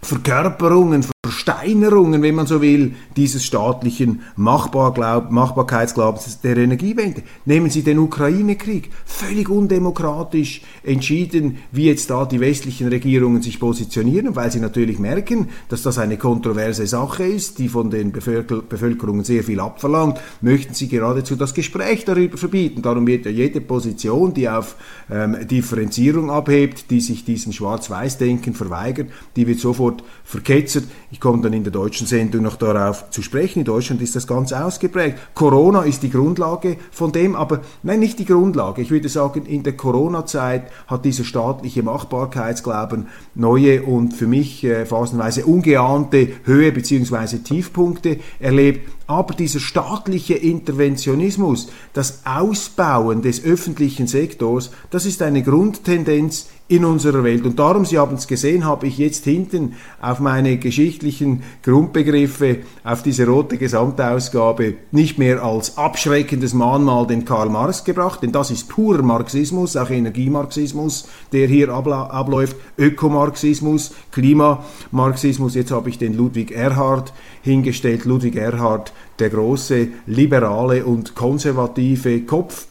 Verkörperungen, 0.03 1.05
Versteinerungen, 1.25 2.21
wenn 2.21 2.35
man 2.35 2.47
so 2.47 2.61
will, 2.61 2.97
dieses 3.17 3.47
staatlichen 3.47 4.21
Machbarkeitsglaubens 4.37 6.43
der 6.43 6.59
Energiewende. 6.59 7.23
Nehmen 7.47 7.71
Sie 7.71 7.83
den 7.83 7.99
Ukraine-Krieg, 7.99 8.91
völlig 9.07 9.49
undemokratisch 9.49 10.61
entschieden, 10.83 11.61
wie 11.73 11.87
jetzt 11.87 12.11
da 12.11 12.27
die 12.27 12.41
westlichen 12.41 12.89
Regierungen 12.89 13.41
sich 13.41 13.59
positionieren, 13.59 14.37
weil 14.37 14.53
sie 14.53 14.61
natürlich 14.61 14.99
merken, 14.99 15.49
dass 15.71 15.81
das 15.81 15.97
eine 15.97 16.19
kontroverse 16.19 16.87
Sache 16.87 17.25
ist, 17.25 17.59
die 17.59 17.71
von 17.71 17.89
den 17.89 18.13
Bevölkerungen 18.13 19.25
sehr 19.25 19.45
viel 19.45 19.61
abverlangt, 19.61 20.21
möchten 20.43 20.75
sie 20.75 20.89
geradezu 20.89 21.37
das 21.37 21.55
Gespräch 21.55 22.05
darüber 22.05 22.37
verbieten. 22.37 22.83
Darum 22.83 23.07
wird 23.07 23.25
ja 23.25 23.31
jede 23.31 23.63
Position, 23.63 24.35
die 24.35 24.47
auf 24.47 24.77
ähm, 25.11 25.39
Differenzierung 25.49 26.31
abhebt, 26.31 26.91
die 26.91 27.01
sich 27.01 27.25
diesem 27.25 27.55
Schwarz-Weiß-Denken 27.55 28.53
verweigert, 28.53 29.09
die 29.37 29.47
wird 29.47 29.61
sofort 29.61 30.05
verketzert. 30.23 30.85
Ich 31.15 31.21
komme 31.21 31.43
dann 31.43 31.53
in 31.53 31.63
der 31.63 31.73
deutschen 31.73 32.09
Sendung 32.09 32.43
noch 32.43 32.57
darauf 32.57 33.09
zu 33.11 33.23
sprechen. 33.23 33.61
In 33.61 33.65
Deutschland 33.65 34.03
ist 34.03 34.17
das 34.17 34.27
ganz 34.27 34.53
ausgeprägt. 34.53 35.17
Corona 35.33 35.83
ist 35.83 36.03
die 36.03 36.11
Grundlage 36.11 36.77
von 36.91 37.13
dem, 37.13 37.37
aber 37.37 37.61
nein, 37.85 38.01
nicht 38.01 38.19
die 38.19 38.25
Grundlage. 38.25 38.83
Ich 38.83 38.91
würde 38.91 39.09
sagen, 39.09 39.47
in 39.47 39.63
der 39.63 39.75
Corona-Zeit 39.75 40.73
hat 40.89 41.05
dieser 41.05 41.23
staatliche 41.23 41.85
Machbarkeitsglauben 41.85 43.07
neue 43.37 43.85
und 43.85 44.13
für 44.13 44.27
mich 44.27 44.65
äh, 44.65 44.87
phasenweise 44.87 45.47
ungeahnte 45.47 46.31
Höhe 46.43 46.73
bzw. 46.73 47.39
Tiefpunkte 47.45 48.19
erlebt. 48.41 48.91
Aber 49.07 49.35
dieser 49.35 49.61
staatliche 49.61 50.35
Interventionismus, 50.35 51.69
das 51.93 52.23
Ausbauen 52.25 53.23
des 53.23 53.45
öffentlichen 53.45 54.09
Sektors, 54.09 54.73
das 54.91 55.07
ist 55.07 55.23
eine 55.23 55.45
Grundtendenz 55.45 56.49
in 56.67 56.85
unserer 56.87 57.23
Welt. 57.25 57.45
Und 57.45 57.59
darum, 57.59 57.85
Sie 57.85 57.99
haben 57.99 58.17
es 58.17 58.27
gesehen, 58.27 58.65
habe 58.65 58.87
ich 58.87 58.97
jetzt 58.97 59.25
hinten 59.25 59.75
auf 60.01 60.19
meine 60.19 60.57
geschichtlichen 60.57 61.43
Grundbegriffe, 61.63 62.61
auf 62.85 63.03
diese 63.03 63.27
rote 63.27 63.59
Gesamtausgabe 63.59 64.75
nicht 64.91 65.19
mehr 65.19 65.43
als 65.43 65.77
abschreckendes 65.77 66.55
Mahnmal 66.55 67.07
den 67.07 67.27
Karl 67.27 67.51
Marx 67.51 67.85
gebracht, 67.85 68.23
denn 68.23 68.33
das 68.33 68.51
ist 68.51 68.71
purer 68.71 69.03
Marxismus, 69.03 69.77
auch 69.77 69.91
Energiemarxismus, 69.91 71.07
der 71.33 71.49
hier 71.49 71.69
abläuft, 71.69 72.57
Ökomarxismus, 72.79 73.93
Klimamarxismus. 74.13 75.55
Jetzt 75.55 75.71
habe 75.71 75.91
ich 75.91 75.99
den 75.99 76.17
Ludwig 76.17 76.51
Erhard 76.51 77.13
hingestellt. 77.43 78.07
Ludwig 78.07 78.37
Erhard, 78.37 78.95
der 79.19 79.29
große 79.29 79.89
liberale 80.07 80.87
und 80.87 81.15
konservative 81.15 82.23
Kopf 82.23 82.67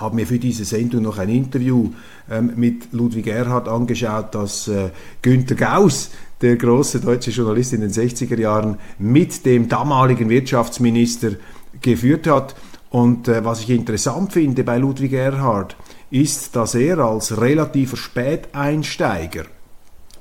habe 0.00 0.16
mir 0.16 0.26
für 0.26 0.38
diese 0.38 0.64
Sendung 0.64 1.02
noch 1.02 1.18
ein 1.18 1.28
Interview 1.28 1.90
ähm, 2.30 2.52
mit 2.56 2.92
Ludwig 2.92 3.26
Erhard 3.26 3.68
angeschaut, 3.68 4.34
das 4.34 4.68
äh, 4.68 4.90
Günter 5.22 5.54
Gauss, 5.54 6.10
der 6.40 6.56
große 6.56 7.00
deutsche 7.00 7.30
Journalist 7.30 7.72
in 7.72 7.80
den 7.80 7.90
60er 7.90 8.38
Jahren, 8.38 8.78
mit 8.98 9.44
dem 9.44 9.68
damaligen 9.68 10.28
Wirtschaftsminister 10.28 11.32
geführt 11.80 12.26
hat. 12.26 12.54
Und 12.90 13.28
äh, 13.28 13.44
was 13.44 13.60
ich 13.60 13.70
interessant 13.70 14.32
finde 14.32 14.64
bei 14.64 14.78
Ludwig 14.78 15.12
Erhard, 15.12 15.76
ist, 16.10 16.56
dass 16.56 16.74
er 16.74 16.98
als 16.98 17.40
relativer 17.40 17.96
Späteinsteiger, 17.96 19.44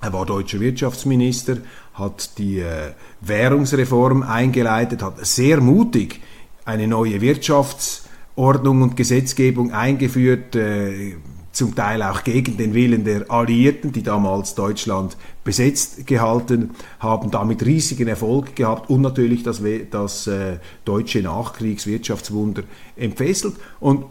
er 0.02 0.14
war 0.14 0.26
deutscher 0.26 0.60
Wirtschaftsminister, 0.60 1.58
hat 1.94 2.38
die 2.38 2.60
äh, 2.60 2.92
Währungsreform 3.22 4.24
eingeleitet, 4.24 5.02
hat 5.02 5.26
sehr 5.26 5.62
mutig 5.62 6.22
eine 6.66 6.88
neue 6.88 7.18
Wirtschafts- 7.18 8.10
Ordnung 8.40 8.82
und 8.84 8.96
Gesetzgebung 8.96 9.74
eingeführt, 9.74 10.56
äh, 10.56 11.16
zum 11.52 11.76
Teil 11.76 12.02
auch 12.04 12.24
gegen 12.24 12.58
den 12.58 12.74
Willen 12.74 13.04
der 13.04 13.30
Alliierten, 13.32 13.92
die 13.92 14.04
damals 14.04 14.56
Deutschland 14.56 15.18
besetzt 15.44 16.06
gehalten 16.06 16.72
haben, 17.00 17.32
damit 17.32 17.66
riesigen 17.66 18.08
Erfolg 18.08 18.56
gehabt 18.56 18.90
und 18.90 19.02
natürlich 19.02 19.44
das, 19.44 19.62
das 19.90 20.28
äh, 20.28 20.60
deutsche 20.86 21.22
Nachkriegswirtschaftswunder 21.22 22.64
entfesselt. 22.96 23.56
Und 23.80 24.06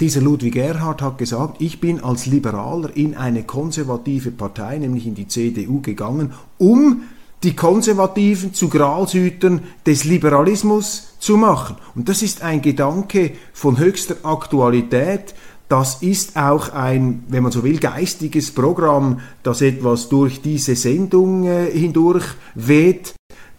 dieser 0.00 0.20
Ludwig 0.20 0.56
Erhard 0.56 1.00
hat 1.00 1.18
gesagt, 1.18 1.56
ich 1.60 1.80
bin 1.80 2.00
als 2.00 2.26
Liberaler 2.26 2.94
in 2.94 3.16
eine 3.16 3.44
konservative 3.44 4.30
Partei, 4.30 4.78
nämlich 4.78 5.06
in 5.06 5.14
die 5.14 5.28
CDU 5.28 5.80
gegangen, 5.80 6.32
um 6.58 7.02
die 7.42 7.54
Konservativen 7.54 8.54
zu 8.54 8.68
Gralshütern 8.68 9.60
des 9.86 10.04
Liberalismus 10.04 11.14
zu 11.18 11.36
machen. 11.36 11.76
Und 11.94 12.08
das 12.08 12.22
ist 12.22 12.42
ein 12.42 12.60
Gedanke 12.60 13.32
von 13.52 13.78
höchster 13.78 14.16
Aktualität. 14.22 15.34
Das 15.68 16.02
ist 16.02 16.36
auch 16.36 16.72
ein, 16.72 17.24
wenn 17.28 17.42
man 17.42 17.50
so 17.50 17.64
will, 17.64 17.78
geistiges 17.78 18.52
Programm, 18.52 19.20
das 19.42 19.62
etwas 19.62 20.08
durch 20.08 20.40
diese 20.40 20.76
Sendung 20.76 21.44
äh, 21.44 21.70
hindurch 21.70 22.24
weht, 22.54 23.14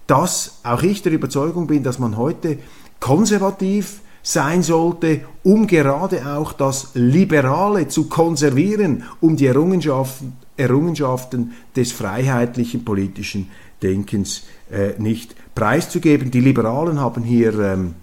dass 0.08 0.60
auch 0.64 0.84
ich 0.84 1.02
der 1.02 1.12
Überzeugung 1.12 1.68
bin, 1.68 1.84
dass 1.84 2.00
man 2.00 2.16
heute 2.16 2.60
konservativ 3.02 4.00
sein 4.24 4.64
sollte, 4.64 5.22
um 5.44 5.68
gerade 5.68 6.26
auch 6.26 6.54
das 6.54 6.92
Liberale 6.94 7.88
zu 7.88 8.06
konservieren, 8.10 9.04
um 9.22 9.36
die 9.36 9.46
Errungenschaften, 9.46 10.34
Errungenschaften 10.56 11.54
des 11.76 11.92
freiheitlichen 11.92 12.84
politischen 12.84 13.50
Denkens 13.84 14.44
äh, 14.72 14.94
nicht 14.98 15.36
preiszugeben. 15.56 16.32
Die 16.32 16.42
Liberalen 16.42 17.00
haben 17.00 17.24
hier 17.24 17.58
ähm, 17.60 17.96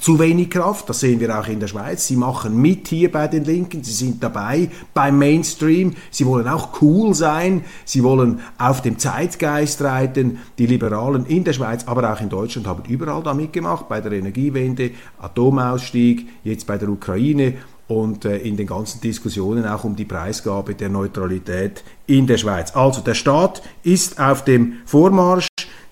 zu 0.00 0.18
wenig 0.18 0.50
Kraft, 0.50 0.88
das 0.88 1.00
sehen 1.00 1.20
wir 1.20 1.38
auch 1.38 1.46
in 1.46 1.60
der 1.60 1.68
Schweiz. 1.68 2.06
Sie 2.06 2.16
machen 2.16 2.60
mit 2.60 2.88
hier 2.88 3.10
bei 3.10 3.28
den 3.28 3.44
Linken, 3.44 3.84
sie 3.84 3.92
sind 3.92 4.22
dabei 4.22 4.68
beim 4.92 5.18
Mainstream, 5.18 5.94
sie 6.10 6.26
wollen 6.26 6.48
auch 6.48 6.80
cool 6.82 7.14
sein, 7.14 7.64
sie 7.84 8.02
wollen 8.02 8.40
auf 8.58 8.82
dem 8.82 8.98
Zeitgeist 8.98 9.82
reiten. 9.82 10.38
Die 10.58 10.66
Liberalen 10.66 11.26
in 11.26 11.44
der 11.44 11.52
Schweiz, 11.52 11.84
aber 11.86 12.12
auch 12.12 12.20
in 12.20 12.28
Deutschland 12.28 12.66
haben 12.66 12.82
überall 12.88 13.22
da 13.22 13.34
mitgemacht, 13.34 13.88
bei 13.88 14.00
der 14.00 14.12
Energiewende, 14.12 14.90
Atomausstieg, 15.20 16.26
jetzt 16.42 16.66
bei 16.66 16.76
der 16.76 16.88
Ukraine 16.88 17.54
und 17.86 18.24
äh, 18.24 18.38
in 18.38 18.56
den 18.56 18.66
ganzen 18.66 19.00
Diskussionen 19.00 19.66
auch 19.66 19.84
um 19.84 19.94
die 19.94 20.04
Preisgabe 20.04 20.74
der 20.74 20.88
Neutralität 20.88 21.84
in 22.06 22.26
der 22.26 22.38
Schweiz. 22.38 22.74
Also 22.74 23.00
der 23.00 23.14
Staat 23.14 23.62
ist 23.82 24.18
auf 24.18 24.44
dem 24.44 24.78
Vormarsch. 24.86 25.48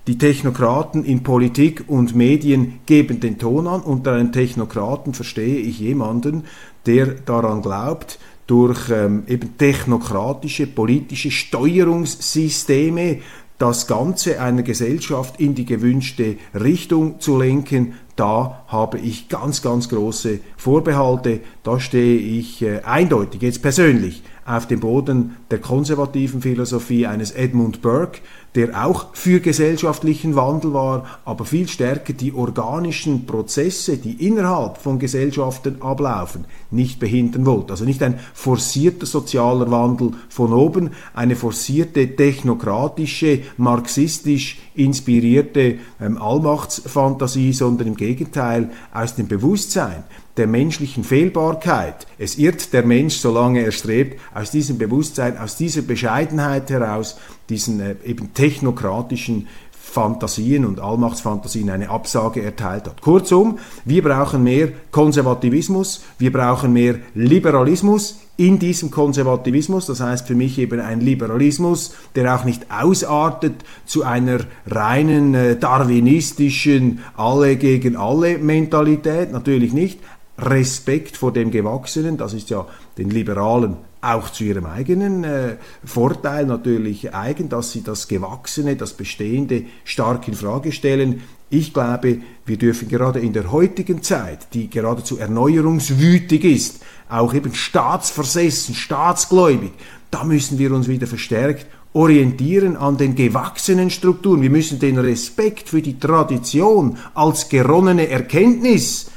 Die 0.09 0.19
Technokraten 0.19 1.05
in 1.05 1.23
Politik 1.23 1.85
und 1.87 2.17
Medien 2.17 2.81
geben 2.87 3.21
den 3.21 3.39
Ton 3.39 3.69
an. 3.69 3.83
Unter 3.83 4.15
einem 4.15 4.33
Technokraten 4.33 5.15
verstehe 5.15 5.61
ich 5.61 5.79
jemanden, 5.79 6.43
der 6.87 7.07
daran 7.07 7.63
glaubt, 7.63 8.19
durch 8.49 8.91
ähm, 8.91 9.23
eben 9.29 9.57
technokratische 9.57 10.67
politische 10.67 11.31
Steuerungssysteme 11.31 13.19
das 13.59 13.87
Ganze 13.87 14.41
einer 14.41 14.65
Gesellschaft 14.65 15.39
in 15.39 15.55
die 15.55 15.65
gewünschte 15.65 16.35
Richtung 16.53 17.21
zu 17.21 17.39
lenken, 17.39 17.95
da 18.17 18.65
habe 18.67 18.99
ich 18.99 19.29
ganz, 19.29 19.63
ganz 19.63 19.89
große 19.89 20.41
Vorbehalte. 20.57 21.41
Da 21.63 21.79
stehe 21.79 22.19
ich 22.19 22.61
äh, 22.61 22.81
eindeutig, 22.81 23.41
jetzt 23.41 23.63
persönlich, 23.63 24.25
auf 24.45 24.67
dem 24.67 24.81
Boden 24.81 25.37
der 25.51 25.59
konservativen 25.59 26.43
Philosophie 26.43 27.07
eines 27.07 27.31
Edmund 27.31 27.81
Burke, 27.83 28.21
der 28.55 28.85
auch 28.87 29.15
für 29.15 29.41
gesellschaftlichen 29.41 30.37
Wandel 30.37 30.75
war, 30.75 31.07
aber 31.25 31.45
viel 31.45 31.69
stärker 31.69 32.13
die 32.13 32.35
organischen 32.35 33.25
Prozesse, 33.25 33.97
die 33.97 34.27
innerhalb 34.27 34.79
von 34.79 34.99
Gesellschaften 34.99 35.81
ablaufen, 35.81 36.45
nicht 36.71 37.01
behindern 37.01 37.47
wollte. 37.47 37.73
Also 37.73 37.85
nicht 37.85 38.03
ein 38.03 38.19
forcierter 38.35 39.07
sozialer 39.07 39.71
Wandel 39.71 40.13
von 40.29 40.53
oben, 40.53 40.91
eine 41.15 41.37
forcierte 41.37 42.15
technokratische, 42.15 43.41
marxistisch 43.57 44.59
inspirierte 44.75 45.79
ähm, 46.01 46.21
Allmachtsfantasie, 46.21 47.53
sondern 47.53 47.89
im 47.89 47.97
Gegenteil 47.97 48.71
aus 48.93 49.15
dem 49.15 49.29
Bewusstsein 49.29 50.05
der 50.37 50.47
menschlichen 50.47 51.05
Fehlbarkeit. 51.05 52.07
Es 52.19 52.37
irrt 52.39 52.73
der 52.73 52.85
Mensch, 52.85 53.17
solange 53.17 53.62
er 53.62 53.73
strebt, 53.73 54.21
aus 54.35 54.51
diesem 54.51 54.79
Bewusstsein, 54.79 55.37
aus 55.37 55.57
dieser 55.57 55.83
Bescheidenheit 55.83 56.71
heraus, 56.71 57.19
diesen 57.49 57.81
äh, 57.81 57.97
eben 58.05 58.33
technokratischen 58.33 59.49
Fantasien 59.93 60.65
und 60.65 60.81
Allmachtsfantasien 60.81 61.69
eine 61.69 61.91
Absage 61.91 62.43
erteilt 62.43 62.87
hat. 62.87 63.03
Kurzum, 63.03 63.59
wir 63.85 64.03
brauchen 64.03 64.43
mehr 64.43 64.69
Konservativismus, 64.91 66.03
wir 66.19 66.33
brauchen 66.33 66.73
mehr 66.73 66.95
Liberalismus 67.15 68.21
in 68.39 68.59
diesem 68.59 68.91
Konservativismus, 68.91 69.85
das 69.85 70.01
heißt 70.01 70.27
für 70.27 70.35
mich 70.35 70.59
eben 70.59 70.81
ein 70.81 71.03
Liberalismus, 71.03 71.95
der 72.15 72.35
auch 72.35 72.45
nicht 72.45 72.71
ausartet 72.71 73.53
zu 73.85 74.03
einer 74.03 74.39
reinen 74.67 75.35
äh, 75.35 75.57
darwinistischen 75.57 77.01
alle 77.15 77.57
gegen 77.57 77.97
alle 77.97 78.39
Mentalität, 78.39 79.31
natürlich 79.31 79.75
nicht, 79.75 80.01
Respekt 80.43 81.17
vor 81.17 81.33
dem 81.33 81.51
Gewachsenen, 81.51 82.17
das 82.17 82.35
ist 82.35 82.51
ja 82.51 82.67
den 82.99 83.11
Liberalen 83.11 83.77
auch 84.03 84.31
zu 84.31 84.43
ihrem 84.43 84.67
eigenen 84.67 85.23
äh, 85.23 85.57
Vorteil 85.85 86.45
natürlich 86.45 87.15
eigen, 87.15 87.49
dass 87.49 87.71
sie 87.71 87.83
das 87.83 88.09
Gewachsene, 88.09 88.75
das 88.75 88.95
Bestehende 88.95 89.65
stark 89.85 90.27
in 90.27 90.35
Frage 90.35 90.73
stellen. 90.73 91.23
Ich 91.51 91.73
glaube, 91.73 92.19
wir 92.45 92.57
dürfen 92.57 92.89
gerade 92.89 93.21
in 93.21 93.33
der 93.33 93.53
heutigen 93.53 94.03
Zeit, 94.03 94.55
die 94.55 94.69
geradezu 94.69 95.19
erneuerungswütig 95.19 96.45
ist, 96.45 96.83
auch 97.09 97.33
eben 97.33 97.55
staatsversessen, 97.55 98.75
staatsgläubig, 98.75 99.71
da 100.11 100.25
müssen 100.25 100.59
wir 100.59 100.73
uns 100.73 100.89
wieder 100.89 101.07
verstärkt 101.07 101.67
orientieren 101.95 102.77
an 102.77 102.97
den 102.97 103.15
gewachsenen 103.15 103.91
Strukturen. 103.91 104.43
Wir 104.43 104.51
müssen 104.51 104.79
den 104.79 104.99
Respekt 104.99 105.69
für 105.69 105.83
die 105.83 105.99
Tradition 105.99 106.97
als 107.15 107.49
geronnene 107.49 108.09
Erkenntnis 108.09 109.11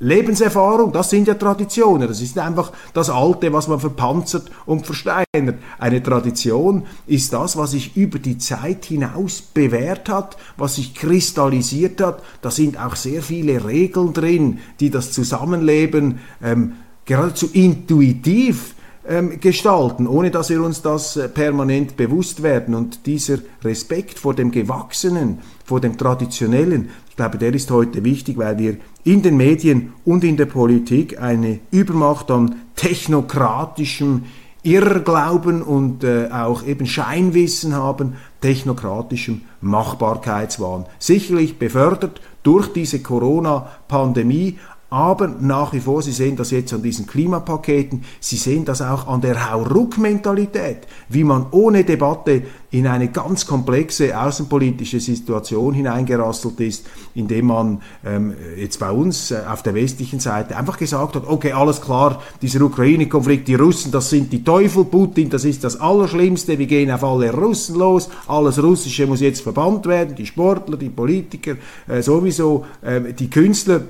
Lebenserfahrung, 0.00 0.92
das 0.92 1.10
sind 1.10 1.26
ja 1.26 1.34
Traditionen. 1.34 2.06
Das 2.06 2.20
ist 2.20 2.38
einfach 2.38 2.72
das 2.94 3.10
Alte, 3.10 3.52
was 3.52 3.66
man 3.66 3.80
verpanzert 3.80 4.50
und 4.64 4.86
versteinert. 4.86 5.58
Eine 5.78 6.02
Tradition 6.02 6.84
ist 7.06 7.32
das, 7.32 7.56
was 7.56 7.72
sich 7.72 7.96
über 7.96 8.20
die 8.20 8.38
Zeit 8.38 8.84
hinaus 8.84 9.42
bewährt 9.42 10.08
hat, 10.08 10.36
was 10.56 10.76
sich 10.76 10.94
kristallisiert 10.94 12.00
hat. 12.00 12.22
Da 12.42 12.50
sind 12.50 12.78
auch 12.78 12.94
sehr 12.94 13.22
viele 13.22 13.66
Regeln 13.66 14.12
drin, 14.12 14.60
die 14.78 14.90
das 14.90 15.10
Zusammenleben 15.10 16.20
ähm, 16.42 16.74
geradezu 17.04 17.48
intuitiv 17.52 18.76
ähm, 19.08 19.40
gestalten, 19.40 20.06
ohne 20.06 20.30
dass 20.30 20.50
wir 20.50 20.62
uns 20.62 20.82
das 20.82 21.16
äh, 21.16 21.28
permanent 21.28 21.96
bewusst 21.96 22.42
werden. 22.42 22.74
Und 22.74 23.06
dieser 23.06 23.38
Respekt 23.64 24.18
vor 24.18 24.34
dem 24.34 24.50
Gewachsenen, 24.50 25.38
vor 25.68 25.80
dem 25.80 25.98
Traditionellen, 25.98 26.88
ich 27.10 27.16
glaube, 27.16 27.36
der 27.36 27.52
ist 27.52 27.70
heute 27.70 28.02
wichtig, 28.02 28.38
weil 28.38 28.56
wir 28.56 28.78
in 29.04 29.20
den 29.20 29.36
Medien 29.36 29.92
und 30.06 30.24
in 30.24 30.38
der 30.38 30.46
Politik 30.46 31.20
eine 31.20 31.60
Übermacht 31.70 32.30
an 32.30 32.54
technokratischem 32.74 34.24
Irrglauben 34.62 35.62
und 35.62 36.04
äh, 36.04 36.30
auch 36.32 36.64
eben 36.64 36.86
Scheinwissen 36.86 37.74
haben, 37.74 38.14
technokratischem 38.40 39.42
Machbarkeitswahn. 39.60 40.86
Sicherlich 40.98 41.58
befördert 41.58 42.22
durch 42.42 42.72
diese 42.72 43.02
Corona-Pandemie, 43.02 44.58
aber 44.90 45.28
nach 45.28 45.74
wie 45.74 45.80
vor, 45.80 46.00
Sie 46.02 46.12
sehen 46.12 46.36
das 46.36 46.50
jetzt 46.50 46.72
an 46.72 46.82
diesen 46.82 47.06
Klimapaketen, 47.06 48.04
Sie 48.20 48.36
sehen 48.36 48.64
das 48.64 48.80
auch 48.80 49.06
an 49.06 49.20
der 49.20 49.50
Hauruck-Mentalität, 49.50 50.86
wie 51.08 51.24
man 51.24 51.46
ohne 51.50 51.84
Debatte 51.84 52.42
in 52.70 52.86
eine 52.86 53.08
ganz 53.08 53.46
komplexe 53.46 54.18
außenpolitische 54.18 55.00
Situation 55.00 55.74
hineingerasselt 55.74 56.60
ist, 56.60 56.86
indem 57.14 57.46
man 57.46 57.82
ähm, 58.04 58.34
jetzt 58.56 58.78
bei 58.78 58.90
uns 58.90 59.30
äh, 59.30 59.40
auf 59.48 59.62
der 59.62 59.74
westlichen 59.74 60.20
Seite 60.20 60.56
einfach 60.56 60.78
gesagt 60.78 61.16
hat, 61.16 61.26
okay, 61.26 61.52
alles 61.52 61.80
klar, 61.80 62.22
dieser 62.42 62.62
Ukraine-Konflikt, 62.62 63.48
die 63.48 63.54
Russen, 63.54 63.90
das 63.90 64.10
sind 64.10 64.32
die 64.32 64.44
Teufel, 64.44 64.84
Putin, 64.84 65.30
das 65.30 65.44
ist 65.44 65.64
das 65.64 65.80
Allerschlimmste, 65.80 66.58
wir 66.58 66.66
gehen 66.66 66.90
auf 66.90 67.04
alle 67.04 67.32
Russen 67.32 67.76
los, 67.76 68.10
alles 68.26 68.62
Russische 68.62 69.06
muss 69.06 69.20
jetzt 69.20 69.40
verbannt 69.40 69.86
werden, 69.86 70.14
die 70.14 70.26
Sportler, 70.26 70.76
die 70.76 70.90
Politiker, 70.90 71.56
äh, 71.86 72.02
sowieso, 72.02 72.66
äh, 72.82 73.12
die 73.14 73.30
Künstler, 73.30 73.80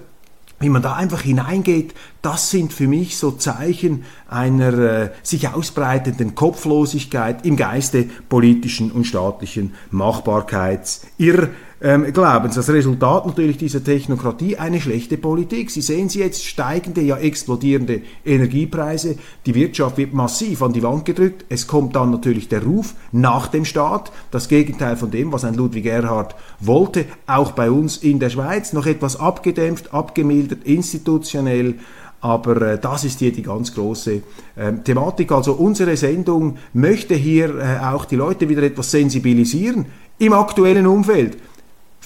wie 0.61 0.69
man 0.69 0.83
da 0.83 0.95
einfach 0.95 1.23
hineingeht, 1.23 1.95
das 2.23 2.51
sind 2.51 2.73
für 2.73 2.89
mich 2.89 3.17
so 3.17 3.33
Zeichen 3.33 4.05
einer 4.29 4.79
äh, 4.79 5.11
sich 5.23 5.49
ausbreitenden 5.49 6.35
Kopflosigkeit 6.35 7.47
im 7.47 7.57
Geiste 7.57 8.05
politischen 8.29 8.91
und 8.91 9.05
staatlichen 9.05 9.75
Machbarkeitsirr 9.91 11.51
ähm, 11.81 12.13
Glaubens. 12.13 12.57
Das 12.57 12.69
Resultat 12.69 13.27
natürlich 13.27 13.57
dieser 13.57 13.83
Technokratie 13.83 14.57
eine 14.57 14.81
schlechte 14.81 15.17
Politik. 15.17 15.71
Sie 15.71 15.81
sehen 15.81 16.09
sie 16.09 16.21
jetzt 16.21 16.45
steigende, 16.45 17.01
ja 17.01 17.17
explodierende 17.17 18.03
Energiepreise. 18.25 19.17
Die 19.47 19.55
Wirtschaft 19.55 19.97
wird 19.97 20.13
massiv 20.13 20.63
an 20.63 20.73
die 20.73 20.83
Wand 20.83 21.05
gedrückt. 21.05 21.45
Es 21.49 21.67
kommt 21.67 21.95
dann 21.95 22.11
natürlich 22.11 22.49
der 22.49 22.65
Ruf 22.65 22.95
nach 23.13 23.47
dem 23.49 23.65
Staat, 23.65 24.11
das 24.31 24.49
Gegenteil 24.49 24.97
von 24.97 25.11
dem, 25.11 25.33
was 25.33 25.45
ein 25.45 25.55
Ludwig 25.55 25.87
Erhard 25.87 26.35
wollte, 26.61 27.05
auch 27.27 27.53
bei 27.53 27.71
uns 27.71 27.99
in 27.99 28.19
der 28.19 28.31
Schweiz, 28.31 28.73
noch 28.73 28.87
etwas 28.87 29.17
abgedämpft, 29.17 29.95
abgemildert, 29.95 30.65
institutionell. 30.65 31.77
Aber 32.21 32.61
äh, 32.63 32.79
das 32.81 33.05
ist 33.05 33.21
hier 33.21 33.33
die 33.33 33.43
ganz 33.43 33.73
große 33.73 34.23
äh, 34.57 34.73
Thematik. 34.83 35.31
Also 35.31 35.53
unsere 35.53 35.97
Sendung 35.97 36.57
möchte 36.73 37.15
hier 37.15 37.57
äh, 37.59 37.79
auch 37.85 38.05
die 38.05 38.17
Leute 38.17 38.49
wieder 38.49 38.65
etwas 38.65 38.91
sensibilisieren 38.91 39.87
im 40.19 40.33
aktuellen 40.33 40.89
Umfeld 40.89 41.39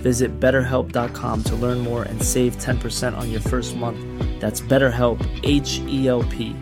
Visit 0.00 0.40
betterhelp.com 0.40 1.42
to 1.44 1.56
learn 1.56 1.78
more 1.78 2.02
and 2.02 2.22
save 2.22 2.56
10% 2.56 3.16
on 3.16 3.30
your 3.30 3.40
first 3.40 3.76
month. 3.76 3.98
That's 4.40 4.60
BetterHelp, 4.60 5.18
H 5.42 5.80
E 5.86 6.08
L 6.08 6.22
P. 6.24 6.56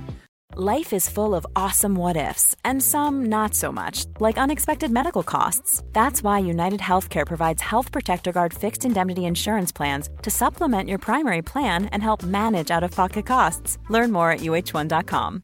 Life 0.57 0.93
is 0.93 1.09
full 1.09 1.35
of 1.35 1.45
awesome 1.57 1.97
what 1.97 2.17
ifs, 2.17 2.55
and 2.65 2.81
some 2.81 3.25
not 3.25 3.55
so 3.55 3.73
much, 3.73 4.05
like 4.21 4.39
unexpected 4.39 4.89
medical 4.89 5.25
costs. 5.25 5.83
That's 5.93 6.23
why 6.23 6.39
United 6.39 6.79
Healthcare 6.79 7.27
provides 7.27 7.61
Health 7.61 7.91
Protector 7.91 8.31
Guard 8.31 8.55
fixed 8.55 8.85
indemnity 8.85 9.25
insurance 9.25 9.73
plans 9.73 10.09
to 10.23 10.31
supplement 10.31 10.89
your 10.89 10.99
primary 10.99 11.43
plan 11.43 11.87
and 11.87 12.05
help 12.05 12.23
manage 12.23 12.71
out 12.71 12.85
of 12.85 12.93
pocket 12.93 13.27
costs. 13.27 13.79
Learn 13.91 14.13
more 14.13 14.31
at 14.31 14.41
uh1.com. 14.43 15.43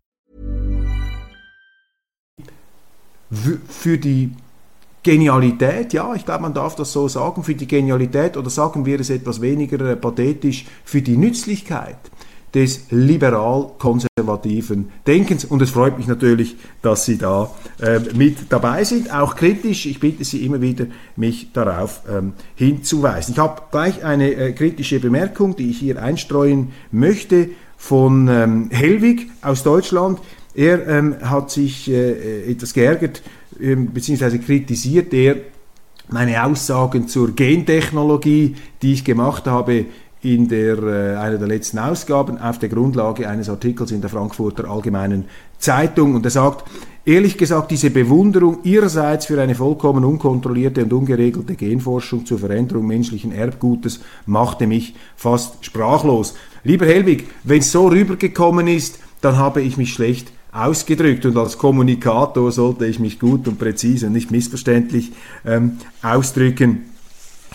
Für 3.32 3.98
die 3.98 4.30
Genialität, 5.02 5.94
ja, 5.94 6.14
ich 6.14 6.26
glaube, 6.26 6.42
man 6.42 6.54
darf 6.54 6.76
das 6.76 6.92
so 6.92 7.08
sagen, 7.08 7.42
für 7.42 7.54
die 7.54 7.66
Genialität 7.66 8.36
oder 8.36 8.50
sagen 8.50 8.84
wir 8.84 9.00
es 9.00 9.08
etwas 9.08 9.40
weniger 9.40 9.80
äh, 9.80 9.96
pathetisch, 9.96 10.66
für 10.84 11.00
die 11.00 11.16
Nützlichkeit 11.16 11.96
des 12.54 12.86
liberal-konservativen 12.90 14.90
Denkens. 15.06 15.44
Und 15.44 15.62
es 15.62 15.70
freut 15.70 15.96
mich 15.96 16.06
natürlich, 16.06 16.56
dass 16.82 17.04
Sie 17.04 17.16
da 17.16 17.50
äh, 17.80 18.00
mit 18.14 18.52
dabei 18.52 18.84
sind, 18.84 19.12
auch 19.12 19.36
kritisch. 19.36 19.86
Ich 19.86 20.00
bitte 20.00 20.24
Sie 20.24 20.44
immer 20.44 20.60
wieder, 20.60 20.86
mich 21.16 21.52
darauf 21.52 22.02
ähm, 22.10 22.32
hinzuweisen. 22.56 23.34
Ich 23.34 23.38
habe 23.38 23.62
gleich 23.70 24.04
eine 24.04 24.34
äh, 24.34 24.52
kritische 24.52 25.00
Bemerkung, 25.00 25.56
die 25.56 25.70
ich 25.70 25.78
hier 25.78 26.02
einstreuen 26.02 26.72
möchte, 26.90 27.50
von 27.76 28.28
ähm, 28.28 28.68
Helwig 28.70 29.30
aus 29.42 29.62
Deutschland. 29.62 30.18
Er 30.54 30.86
ähm, 30.88 31.16
hat 31.22 31.50
sich 31.50 31.90
äh, 31.90 32.50
etwas 32.50 32.74
geärgert 32.74 33.22
beziehungsweise 33.60 34.38
kritisiert 34.38 35.12
er 35.12 35.36
meine 36.08 36.44
Aussagen 36.44 37.08
zur 37.08 37.32
Gentechnologie, 37.34 38.56
die 38.82 38.94
ich 38.94 39.04
gemacht 39.04 39.46
habe 39.46 39.86
in 40.22 40.48
der, 40.48 40.78
äh, 40.82 41.16
einer 41.16 41.38
der 41.38 41.48
letzten 41.48 41.78
Ausgaben 41.78 42.38
auf 42.38 42.58
der 42.58 42.68
Grundlage 42.68 43.28
eines 43.28 43.48
Artikels 43.48 43.90
in 43.90 44.00
der 44.00 44.10
Frankfurter 44.10 44.68
Allgemeinen 44.68 45.24
Zeitung. 45.58 46.14
Und 46.14 46.24
er 46.26 46.30
sagt, 46.30 46.68
ehrlich 47.06 47.38
gesagt, 47.38 47.70
diese 47.70 47.90
Bewunderung 47.90 48.58
ihrerseits 48.64 49.26
für 49.26 49.40
eine 49.40 49.54
vollkommen 49.54 50.04
unkontrollierte 50.04 50.84
und 50.84 50.92
ungeregelte 50.92 51.54
Genforschung 51.54 52.26
zur 52.26 52.38
Veränderung 52.38 52.86
menschlichen 52.86 53.32
Erbgutes 53.32 54.00
machte 54.26 54.66
mich 54.66 54.94
fast 55.16 55.64
sprachlos. 55.64 56.34
Lieber 56.64 56.86
Helwig, 56.86 57.26
wenn 57.44 57.60
es 57.60 57.72
so 57.72 57.88
rübergekommen 57.88 58.66
ist, 58.66 58.98
dann 59.22 59.38
habe 59.38 59.62
ich 59.62 59.78
mich 59.78 59.94
schlecht 59.94 60.32
ausgedrückt 60.52 61.26
und 61.26 61.36
als 61.36 61.58
Kommunikator 61.58 62.50
sollte 62.50 62.86
ich 62.86 62.98
mich 62.98 63.18
gut 63.18 63.46
und 63.46 63.58
präzise 63.58 64.06
und 64.06 64.12
nicht 64.12 64.30
missverständlich 64.30 65.12
ähm, 65.44 65.78
ausdrücken. 66.02 66.86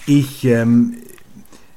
Ich, 0.05 0.45
ähm, 0.45 0.95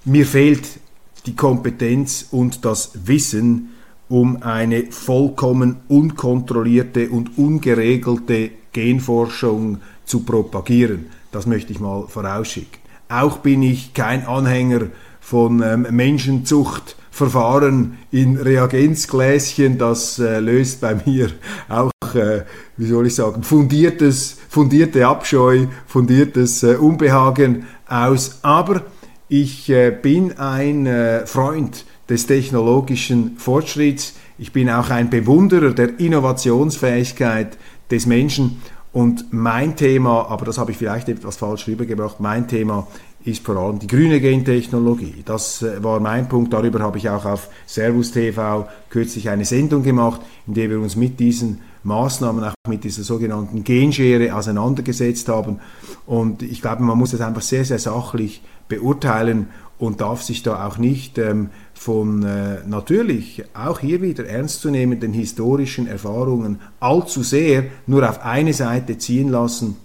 mir 0.05 0.27
fehlt 0.27 0.81
die 1.27 1.35
Kompetenz 1.35 2.27
und 2.31 2.65
das 2.65 2.93
Wissen, 3.07 3.71
um 4.09 4.43
eine 4.43 4.85
vollkommen 4.91 5.77
unkontrollierte 5.89 7.11
und 7.11 7.37
ungeregelte 7.37 8.51
Genforschung 8.73 9.79
zu 10.05 10.21
propagieren. 10.21 11.07
Das 11.31 11.47
möchte 11.47 11.73
ich 11.73 11.81
mal 11.81 12.07
vorausschicken. 12.09 12.81
Auch 13.09 13.39
bin 13.39 13.63
ich 13.63 13.95
kein 13.95 14.27
Anhänger 14.27 14.87
von 15.21 15.63
ähm, 15.63 15.87
Menschenzucht 15.91 16.97
Verfahren 17.19 17.99
in 18.11 18.37
Reagenzgläschen, 18.37 19.77
das 19.77 20.19
äh, 20.19 20.39
löst 20.39 20.81
bei 20.81 20.97
mir 21.05 21.31
auch, 21.69 22.15
äh, 22.15 22.45
wie 22.77 22.87
soll 22.87 23.09
ich 23.09 23.17
sagen, 23.17 23.43
fundiertes, 23.43 24.39
fundierte 24.49 25.07
Abscheu, 25.07 25.67
fundiertes 25.87 26.63
äh, 26.63 26.77
Unbehagen 26.77 27.67
aus. 27.89 28.39
Aber 28.43 28.83
ich 29.29 29.69
äh, 29.69 29.91
bin 29.91 30.39
ein 30.39 30.87
äh, 30.87 31.27
Freund 31.27 31.85
des 32.09 32.27
technologischen 32.27 33.37
Fortschritts. 33.37 34.15
Ich 34.39 34.53
bin 34.53 34.71
auch 34.71 34.91
ein 34.91 35.11
Bewunderer 35.11 35.73
der 35.73 35.99
Innovationsfähigkeit 35.99 37.59
des 37.91 38.07
Menschen. 38.07 38.63
Und 38.93 39.33
mein 39.33 39.77
Thema, 39.77 40.29
aber 40.31 40.47
das 40.47 40.57
habe 40.57 40.71
ich 40.71 40.79
vielleicht 40.79 41.09
etwas 41.09 41.37
falsch 41.37 41.67
rübergebracht, 41.67 42.21
mein 42.21 42.49
Thema 42.49 42.87
ist 43.25 43.45
vor 43.45 43.57
allem 43.57 43.79
die 43.79 43.87
grüne 43.87 44.21
Gentechnologie. 44.21 45.23
Das 45.25 45.63
äh, 45.63 45.83
war 45.83 46.01
mein 46.01 46.29
Punkt. 46.29 46.53
Darüber 46.53 46.81
habe 46.81 46.99
ich 46.99 47.09
auch 47.11 47.25
auf 47.25 47.49
Servus 47.67 48.13
TV 48.13 48.69
kürzlich 48.91 49.29
eine 49.29 49.45
Sendung 49.45 49.83
gemacht, 49.83 50.21
in 50.47 50.55
der 50.55 50.71
wir 50.71 50.81
uns 50.81 50.97
mit 50.97 51.19
diesen 51.21 51.61
Maßnahmen 51.83 52.45
auch 52.45 52.55
mit 52.69 52.85
dieser 52.85 53.03
sogenannten 53.03 53.65
Genschere 53.65 54.35
auseinandergesetzt 54.35 55.29
haben. 55.29 55.61
Und 56.07 56.43
ich 56.43 56.61
glaube, 56.61 56.83
man 56.83 56.99
muss 56.99 57.13
das 57.13 57.21
einfach 57.21 57.43
sehr, 57.43 57.65
sehr 57.65 57.79
sachlich 57.79 58.43
beurteilen 58.69 59.49
und 59.79 60.01
darf 60.01 60.23
sich 60.23 60.43
da 60.43 60.67
auch 60.67 60.79
nicht 60.79 61.19
ähm, 61.19 61.51
von 61.73 62.25
äh, 62.25 62.59
natürlich 62.67 63.45
auch 63.55 63.79
hier 63.79 64.03
wieder 64.03 64.27
ernstzunehmenden 64.27 65.13
historischen 65.13 65.87
Erfahrungen 65.87 66.61
allzu 66.81 67.23
sehr 67.23 67.65
nur 67.87 68.09
auf 68.09 68.25
eine 68.25 68.53
Seite 68.53 68.99
ziehen 68.99 69.29
lassen. 69.29 69.77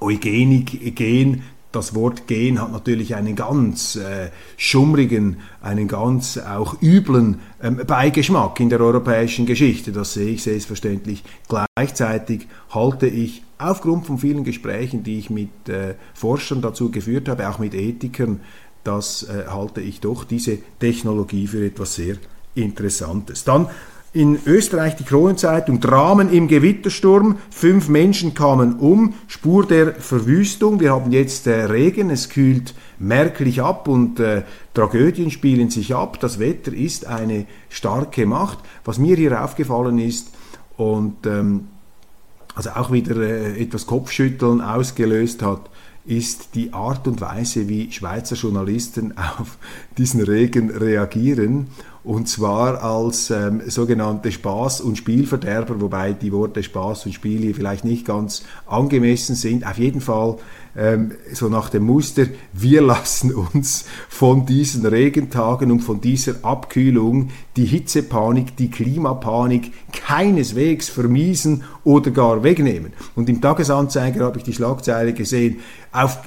Eugenik, 0.00 0.96
Gen, 0.96 1.42
das 1.72 1.94
Wort 1.94 2.26
Gen 2.26 2.60
hat 2.60 2.70
natürlich 2.70 3.14
einen 3.14 3.34
ganz 3.34 3.96
äh, 3.96 4.30
schummrigen, 4.56 5.38
einen 5.60 5.88
ganz 5.88 6.38
auch 6.38 6.80
üblen 6.80 7.40
ähm, 7.62 7.80
Beigeschmack 7.86 8.60
in 8.60 8.68
der 8.68 8.80
europäischen 8.80 9.46
Geschichte. 9.46 9.90
Das 9.90 10.14
sehe 10.14 10.34
ich 10.34 10.42
selbstverständlich. 10.42 11.24
Gleichzeitig 11.48 12.46
halte 12.70 13.06
ich 13.06 13.42
aufgrund 13.58 14.06
von 14.06 14.18
vielen 14.18 14.44
Gesprächen, 14.44 15.02
die 15.02 15.18
ich 15.18 15.30
mit 15.30 15.68
äh, 15.68 15.94
Forschern 16.14 16.62
dazu 16.62 16.90
geführt 16.90 17.28
habe, 17.28 17.48
auch 17.48 17.58
mit 17.58 17.74
Ethikern, 17.74 18.40
das 18.84 19.22
äh, 19.22 19.44
halte 19.48 19.80
ich 19.80 20.00
doch 20.00 20.24
diese 20.24 20.58
Technologie 20.80 21.46
für 21.46 21.64
etwas 21.64 21.94
sehr 21.94 22.16
Interessantes. 22.54 23.44
Dann 23.44 23.68
in 24.12 24.38
Österreich 24.44 24.96
die 24.96 25.04
Kronenzeitung 25.04 25.80
Dramen 25.80 26.30
im 26.30 26.46
Gewittersturm. 26.46 27.38
Fünf 27.50 27.88
Menschen 27.88 28.34
kamen 28.34 28.74
um. 28.74 29.14
Spur 29.26 29.66
der 29.66 29.94
Verwüstung. 29.94 30.80
Wir 30.80 30.92
haben 30.92 31.12
jetzt 31.12 31.46
äh, 31.46 31.64
Regen. 31.64 32.10
Es 32.10 32.28
kühlt 32.28 32.74
merklich 32.98 33.62
ab 33.62 33.88
und 33.88 34.20
äh, 34.20 34.42
Tragödien 34.74 35.30
spielen 35.30 35.70
sich 35.70 35.94
ab. 35.94 36.20
Das 36.20 36.38
Wetter 36.38 36.74
ist 36.74 37.06
eine 37.06 37.46
starke 37.70 38.26
Macht. 38.26 38.58
Was 38.84 38.98
mir 38.98 39.16
hier 39.16 39.42
aufgefallen 39.42 39.98
ist 39.98 40.28
und 40.76 41.26
ähm, 41.26 41.68
also 42.54 42.70
auch 42.70 42.92
wieder 42.92 43.16
äh, 43.16 43.62
etwas 43.62 43.86
Kopfschütteln 43.86 44.60
ausgelöst 44.60 45.42
hat, 45.42 45.70
ist 46.04 46.54
die 46.54 46.72
Art 46.72 47.06
und 47.06 47.20
Weise, 47.20 47.68
wie 47.68 47.90
Schweizer 47.92 48.34
Journalisten 48.34 49.16
auf 49.38 49.56
diesen 49.96 50.20
Regen 50.20 50.70
reagieren. 50.70 51.68
Und 52.04 52.28
zwar 52.28 52.82
als 52.82 53.30
ähm, 53.30 53.62
sogenannte 53.66 54.30
Spaß- 54.30 54.82
und 54.82 54.98
Spielverderber, 54.98 55.80
wobei 55.80 56.12
die 56.12 56.32
Worte 56.32 56.62
Spaß 56.62 57.06
und 57.06 57.12
Spiel 57.12 57.40
hier 57.40 57.54
vielleicht 57.54 57.84
nicht 57.84 58.04
ganz 58.04 58.42
angemessen 58.66 59.36
sind. 59.36 59.64
Auf 59.64 59.78
jeden 59.78 60.00
Fall 60.00 60.36
ähm, 60.76 61.12
so 61.32 61.48
nach 61.48 61.68
dem 61.68 61.84
Muster, 61.84 62.26
wir 62.52 62.82
lassen 62.82 63.32
uns 63.32 63.84
von 64.08 64.46
diesen 64.46 64.84
Regentagen 64.84 65.70
und 65.70 65.80
von 65.80 66.00
dieser 66.00 66.44
Abkühlung 66.44 67.30
die 67.56 67.66
Hitzepanik, 67.66 68.56
die 68.56 68.70
Klimapanik 68.70 69.72
keineswegs 69.92 70.88
vermiesen 70.88 71.62
oder 71.84 72.10
gar 72.10 72.42
wegnehmen. 72.42 72.94
Und 73.14 73.28
im 73.28 73.40
Tagesanzeiger 73.40 74.24
habe 74.24 74.38
ich 74.38 74.44
die 74.44 74.54
Schlagzeile 74.54 75.12
gesehen, 75.12 75.60
auf 75.92 76.18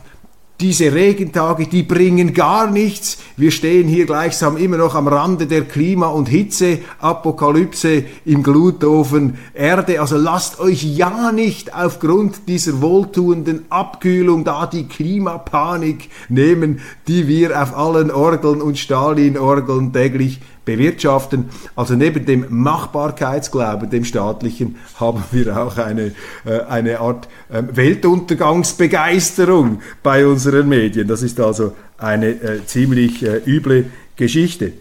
diese 0.62 0.94
Regentage, 0.94 1.68
die 1.68 1.84
bringen 1.84 2.34
gar 2.34 2.70
nichts. 2.70 3.18
Wir 3.36 3.52
stehen 3.52 3.88
hier 3.88 4.06
gleichsam 4.06 4.56
immer 4.56 4.78
noch 4.78 4.96
am 4.96 5.08
Rande 5.08 5.48
der 5.48 5.64
Klima- 5.64 6.08
und 6.08 6.30
Hitzeapokalypse 6.30 8.06
im 8.24 8.42
Glutofen 8.42 9.38
Erde. 9.54 10.00
Also 10.00 10.18
lasst 10.18 10.60
euch 10.60 10.84
ja 10.84 11.34
nicht 11.34 11.76
aufgrund 11.76 12.48
dieser 12.48 12.82
wohltuenden 12.82 13.66
Abkühlung 13.70 14.46
da 14.46 14.66
die 14.66 14.88
Klimapanik 14.88 16.10
nehmen, 16.30 16.80
die 17.08 17.28
wir 17.28 17.62
auf 17.62 17.78
allen 17.78 18.10
Orgeln 18.10 18.62
und 18.62 18.78
Stalin-Orgeln 18.78 19.92
täglich 19.92 20.40
bewirtschaften. 20.66 21.46
Also 21.76 21.96
neben 21.96 22.26
dem 22.26 22.46
Machbarkeitsglauben, 22.50 23.90
dem 23.90 24.04
staatlichen, 24.04 24.76
haben 25.00 25.24
wir 25.32 25.58
auch 25.58 25.78
eine, 25.78 26.12
äh, 26.46 26.60
eine 26.68 27.00
Art 27.00 27.30
äh, 27.50 27.64
Weltuntergangsbegeisterung 27.72 29.82
bei 30.04 30.28
unseren 30.28 30.68
Medien. 30.68 31.08
Das 31.08 31.22
ist 31.22 31.40
also 31.40 31.74
eine 31.98 32.30
äh, 32.30 32.66
ziemlich 32.66 33.24
äh, 33.24 33.42
üble 33.46 33.86
Geschichte. 34.16 34.74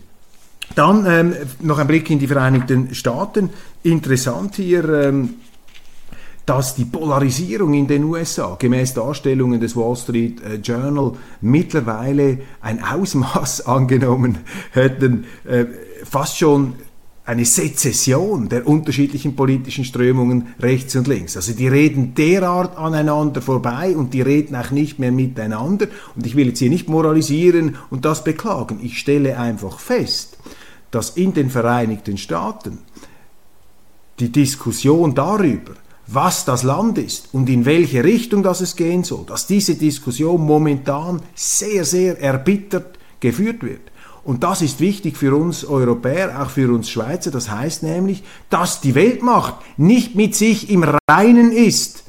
Dann 0.75 1.05
ähm, 1.07 1.35
noch 1.61 1.79
ein 1.79 1.87
Blick 1.87 2.11
in 2.11 2.19
die 2.19 2.27
Vereinigten 2.27 2.95
Staaten. 2.95 3.51
Interessant 3.83 4.57
hier. 4.57 4.89
Ähm, 4.89 5.35
dass 6.47 6.75
die 6.75 6.85
Polarisierung 6.85 7.73
in 7.75 7.87
den 7.87 8.05
USA 8.05 8.57
gemäß 8.59 8.95
Darstellungen 8.95 9.61
des 9.61 9.77
Wall 9.77 9.97
Street 9.97 10.43
äh, 10.43 10.57
Journal 10.57 11.13
mittlerweile 11.41 12.39
ein 12.61 12.83
Ausmaß 12.83 13.63
angenommen 13.67 14.39
hätten, 14.73 15.25
äh, 15.45 15.67
fast 16.05 16.39
schon 16.39 16.75
eine 17.27 17.47
Sezession 17.47 18.51
der 18.51 18.67
unterschiedlichen 18.67 19.35
politischen 19.35 19.87
Strömungen 19.87 20.49
rechts 20.61 20.95
und 20.95 21.09
links. 21.09 21.37
Also 21.37 21.55
die 21.55 21.69
reden 21.69 22.15
derart 22.15 22.77
aneinander 22.77 23.41
vorbei 23.41 23.97
und 23.97 24.13
die 24.13 24.21
reden 24.21 24.55
auch 24.57 24.71
nicht 24.71 24.99
mehr 24.99 25.13
miteinander. 25.13 25.87
Und 26.15 26.27
ich 26.27 26.37
will 26.37 26.49
jetzt 26.49 26.59
hier 26.59 26.69
nicht 26.69 26.89
moralisieren 26.89 27.77
und 27.89 28.05
das 28.05 28.25
beklagen. 28.25 28.79
Ich 28.83 28.99
stelle 28.99 29.39
einfach 29.39 29.79
fest, 29.79 30.37
dass 30.91 31.11
in 31.11 31.33
den 31.33 31.49
Vereinigten 31.49 32.19
Staaten 32.19 32.81
die 34.21 34.31
Diskussion 34.31 35.15
darüber, 35.15 35.73
was 36.07 36.45
das 36.45 36.63
Land 36.63 36.99
ist 36.99 37.29
und 37.33 37.49
in 37.49 37.65
welche 37.65 38.05
Richtung 38.05 38.43
das 38.43 38.61
es 38.61 38.77
gehen 38.77 39.05
soll, 39.05 39.25
dass 39.27 39.47
diese 39.47 39.75
Diskussion 39.75 40.41
momentan 40.41 41.23
sehr, 41.35 41.85
sehr 41.85 42.21
erbittert 42.21 42.99
geführt 43.21 43.63
wird. 43.63 43.81
Und 44.23 44.43
das 44.43 44.63
ist 44.63 44.81
wichtig 44.81 45.17
für 45.17 45.35
uns 45.35 45.65
Europäer, 45.65 46.43
auch 46.43 46.51
für 46.51 46.73
uns 46.73 46.89
Schweizer. 46.89 47.31
Das 47.31 47.51
heißt 47.51 47.83
nämlich, 47.83 48.23
dass 48.49 48.81
die 48.81 48.95
Weltmacht 48.95 49.55
nicht 49.77 50.15
mit 50.15 50.35
sich 50.35 50.71
im 50.71 50.85
Reinen 51.09 51.53
ist. 51.53 52.05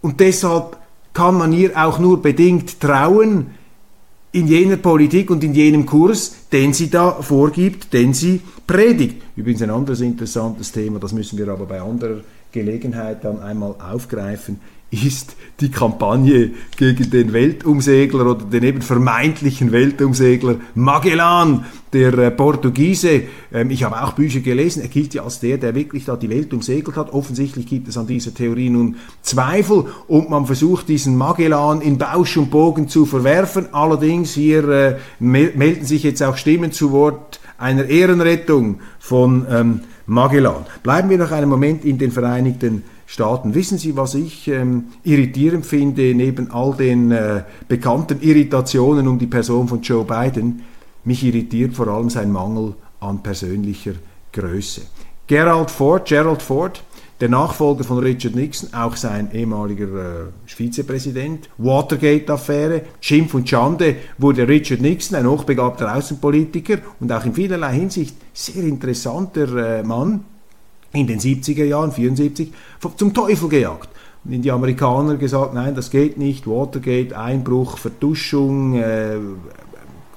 Und 0.00 0.20
deshalb 0.20 0.78
kann 1.12 1.36
man 1.36 1.52
ihr 1.52 1.72
auch 1.76 1.98
nur 1.98 2.20
bedingt 2.22 2.80
trauen 2.80 3.50
in 4.32 4.48
jener 4.48 4.76
Politik 4.76 5.30
und 5.30 5.44
in 5.44 5.54
jenem 5.54 5.86
Kurs, 5.86 6.34
den 6.50 6.72
sie 6.72 6.90
da 6.90 7.12
vorgibt, 7.22 7.92
den 7.92 8.14
sie 8.14 8.40
predigt. 8.66 9.22
Übrigens 9.36 9.62
ein 9.62 9.70
anderes 9.70 10.00
interessantes 10.00 10.72
Thema, 10.72 10.98
das 10.98 11.12
müssen 11.12 11.38
wir 11.38 11.48
aber 11.48 11.66
bei 11.66 11.80
anderer 11.80 12.20
Gelegenheit 12.54 13.24
dann 13.24 13.40
einmal 13.40 13.74
aufgreifen, 13.78 14.60
ist 14.90 15.36
die 15.60 15.70
Kampagne 15.70 16.50
gegen 16.76 17.10
den 17.10 17.32
Weltumsegler 17.32 18.30
oder 18.30 18.44
den 18.44 18.62
eben 18.62 18.80
vermeintlichen 18.80 19.72
Weltumsegler 19.72 20.56
Magellan, 20.74 21.64
der 21.92 22.16
äh, 22.18 22.30
Portugiese. 22.30 23.22
Ähm, 23.52 23.70
ich 23.70 23.82
habe 23.82 24.00
auch 24.02 24.12
Bücher 24.12 24.40
gelesen, 24.40 24.82
er 24.82 24.88
gilt 24.88 25.14
ja 25.14 25.24
als 25.24 25.40
der, 25.40 25.58
der 25.58 25.74
wirklich 25.74 26.04
da 26.04 26.16
die 26.16 26.30
Welt 26.30 26.52
umsegelt 26.52 26.96
hat. 26.96 27.12
Offensichtlich 27.12 27.66
gibt 27.66 27.88
es 27.88 27.96
an 27.96 28.06
dieser 28.06 28.34
Theorie 28.34 28.70
nun 28.70 28.96
Zweifel 29.22 29.86
und 30.06 30.30
man 30.30 30.46
versucht 30.46 30.88
diesen 30.88 31.16
Magellan 31.16 31.80
in 31.80 31.98
Bausch 31.98 32.36
und 32.36 32.50
Bogen 32.50 32.88
zu 32.88 33.04
verwerfen. 33.04 33.68
Allerdings 33.72 34.34
hier 34.34 34.68
äh, 34.68 34.96
melden 35.18 35.84
sich 35.84 36.04
jetzt 36.04 36.22
auch 36.22 36.36
Stimmen 36.36 36.70
zu 36.70 36.92
Wort 36.92 37.40
einer 37.58 37.86
Ehrenrettung 37.86 38.80
von 38.98 39.46
ähm, 39.50 39.80
Magellan. 40.06 40.66
Bleiben 40.82 41.08
wir 41.10 41.18
noch 41.18 41.30
einen 41.30 41.48
Moment 41.48 41.84
in 41.84 41.98
den 41.98 42.10
Vereinigten 42.10 42.84
Staaten. 43.06 43.54
Wissen 43.54 43.78
Sie, 43.78 43.96
was 43.96 44.14
ich 44.14 44.48
ähm, 44.48 44.86
irritierend 45.04 45.66
finde, 45.66 46.14
neben 46.14 46.50
all 46.50 46.74
den 46.74 47.10
äh, 47.10 47.42
bekannten 47.68 48.20
Irritationen 48.20 49.06
um 49.08 49.18
die 49.18 49.26
Person 49.26 49.68
von 49.68 49.82
Joe 49.82 50.04
Biden? 50.04 50.62
Mich 51.04 51.22
irritiert 51.22 51.74
vor 51.74 51.88
allem 51.88 52.08
sein 52.08 52.32
Mangel 52.32 52.74
an 53.00 53.22
persönlicher 53.22 53.92
Größe. 54.32 54.82
Gerald 55.26 55.70
Ford, 55.70 56.06
Gerald 56.06 56.42
Ford, 56.42 56.82
der 57.24 57.30
Nachfolger 57.30 57.84
von 57.84 58.00
Richard 58.00 58.34
Nixon, 58.34 58.74
auch 58.74 58.96
sein 58.96 59.30
ehemaliger 59.32 59.86
äh, 59.86 60.26
Vizepräsident, 60.44 61.48
Watergate-Affäre, 61.56 62.82
Schimpf 63.00 63.32
und 63.32 63.48
Schande 63.48 63.96
wurde 64.18 64.46
Richard 64.46 64.82
Nixon, 64.82 65.16
ein 65.16 65.26
hochbegabter 65.26 65.96
Außenpolitiker 65.96 66.80
und 67.00 67.10
auch 67.10 67.24
in 67.24 67.32
vielerlei 67.32 67.76
Hinsicht 67.76 68.14
sehr 68.34 68.62
interessanter 68.64 69.78
äh, 69.78 69.82
Mann, 69.82 70.26
in 70.92 71.06
den 71.06 71.18
70er 71.18 71.64
Jahren, 71.64 71.92
74, 71.92 72.52
zum 72.98 73.14
Teufel 73.14 73.48
gejagt. 73.48 73.88
Und 74.26 74.42
die 74.42 74.50
Amerikaner 74.50 75.16
gesagt, 75.16 75.54
nein, 75.54 75.74
das 75.74 75.90
geht 75.90 76.18
nicht, 76.18 76.46
Watergate, 76.46 77.16
Einbruch, 77.16 77.78
Vertuschung, 77.78 78.74
äh, 78.74 79.16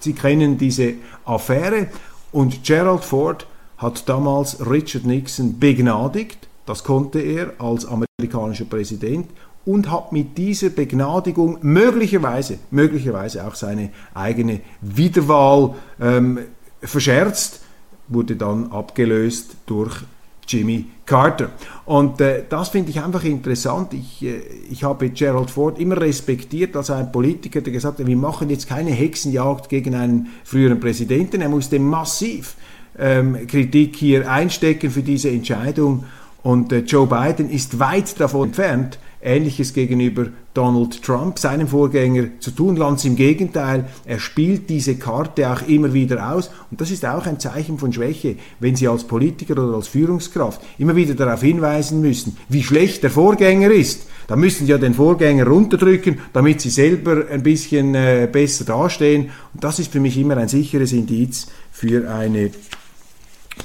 sie 0.02 0.12
kennen 0.12 0.58
diese 0.58 0.96
Affäre. 1.24 1.88
Und 2.34 2.66
Gerald 2.66 3.06
Ford 3.06 3.48
hat 3.78 4.10
damals 4.10 4.70
Richard 4.70 5.06
Nixon 5.06 5.58
begnadigt 5.58 6.50
das 6.68 6.84
konnte 6.84 7.20
er 7.20 7.54
als 7.60 7.86
amerikanischer 7.86 8.66
Präsident 8.66 9.30
und 9.66 9.90
hat 9.90 10.12
mit 10.12 10.38
dieser 10.38 10.70
Begnadigung 10.70 11.58
möglicherweise, 11.62 12.60
möglicherweise 12.72 13.48
auch 13.48 13.56
seine 13.56 13.90
eigene 14.14 14.62
Wiederwahl 14.82 15.76
ähm, 16.00 16.40
verscherzt, 16.82 17.62
wurde 18.08 18.36
dann 18.36 18.72
abgelöst 18.72 19.56
durch 19.66 20.04
Jimmy 20.48 20.86
Carter. 21.06 21.52
Und 21.86 22.22
äh, 22.22 22.44
das 22.48 22.70
finde 22.70 22.90
ich 22.90 23.02
einfach 23.02 23.24
interessant. 23.24 23.94
Ich, 23.94 24.24
äh, 24.24 24.42
ich 24.70 24.84
habe 24.84 25.10
Gerald 25.10 25.50
Ford 25.50 25.80
immer 25.80 26.00
respektiert 26.00 26.76
als 26.76 26.90
ein 26.90 27.12
Politiker, 27.12 27.62
der 27.62 27.74
gesagt 27.74 28.00
hat, 28.00 28.08
wir 28.08 28.18
machen 28.18 28.50
jetzt 28.50 28.68
keine 28.68 28.92
Hexenjagd 28.92 29.70
gegen 29.70 29.96
einen 29.96 30.28
früheren 30.44 30.80
Präsidenten. 30.80 31.42
Er 31.42 31.50
musste 31.50 31.80
massiv 31.80 32.56
ähm, 32.98 33.48
Kritik 33.48 33.96
hier 33.96 34.30
einstecken 34.30 34.92
für 34.92 35.04
diese 35.04 35.30
Entscheidung 35.30 36.06
Und 36.44 36.72
äh, 36.72 36.80
Joe 36.80 37.08
Biden 37.08 37.50
ist 37.50 37.80
weit 37.80 38.20
davon 38.20 38.50
entfernt, 38.50 39.00
Ähnliches 39.20 39.74
gegenüber 39.74 40.28
Donald 40.54 41.02
Trump, 41.04 41.40
seinem 41.40 41.68
Vorgänger, 41.68 42.40
zu 42.40 42.52
tun. 42.52 42.76
Ganz 42.76 43.04
im 43.04 43.16
Gegenteil, 43.16 43.86
er 44.06 44.20
spielt 44.20 44.70
diese 44.70 44.96
Karte 44.96 45.52
auch 45.52 45.68
immer 45.68 45.92
wieder 45.94 46.32
aus. 46.32 46.52
Und 46.70 46.80
das 46.80 46.92
ist 46.92 47.06
auch 47.06 47.26
ein 47.26 47.40
Zeichen 47.40 47.80
von 47.80 47.92
Schwäche, 47.92 48.36
wenn 48.60 48.76
Sie 48.76 48.88
als 48.88 49.04
Politiker 49.04 49.54
oder 49.54 49.76
als 49.76 49.88
Führungskraft 49.88 50.62
immer 50.78 50.96
wieder 50.96 51.16
darauf 51.16 51.42
hinweisen 51.42 52.00
müssen, 52.00 52.38
wie 52.48 52.64
schlecht 52.64 53.04
der 53.04 53.10
Vorgänger 53.10 53.72
ist. 53.72 54.08
Da 54.28 54.36
müssen 54.36 54.66
Sie 54.66 54.72
ja 54.72 54.78
den 54.78 54.94
Vorgänger 54.94 55.48
runterdrücken, 55.48 56.20
damit 56.34 56.62
Sie 56.62 56.70
selber 56.70 57.26
ein 57.30 57.44
bisschen 57.44 57.96
äh, 57.96 58.30
besser 58.32 58.66
dastehen. 58.66 59.32
Und 59.54 59.64
das 59.64 59.80
ist 59.80 59.92
für 59.92 60.00
mich 60.00 60.18
immer 60.18 60.38
ein 60.38 60.48
sicheres 60.48 60.92
Indiz 60.92 61.48
für 61.72 62.10
eine 62.10 62.52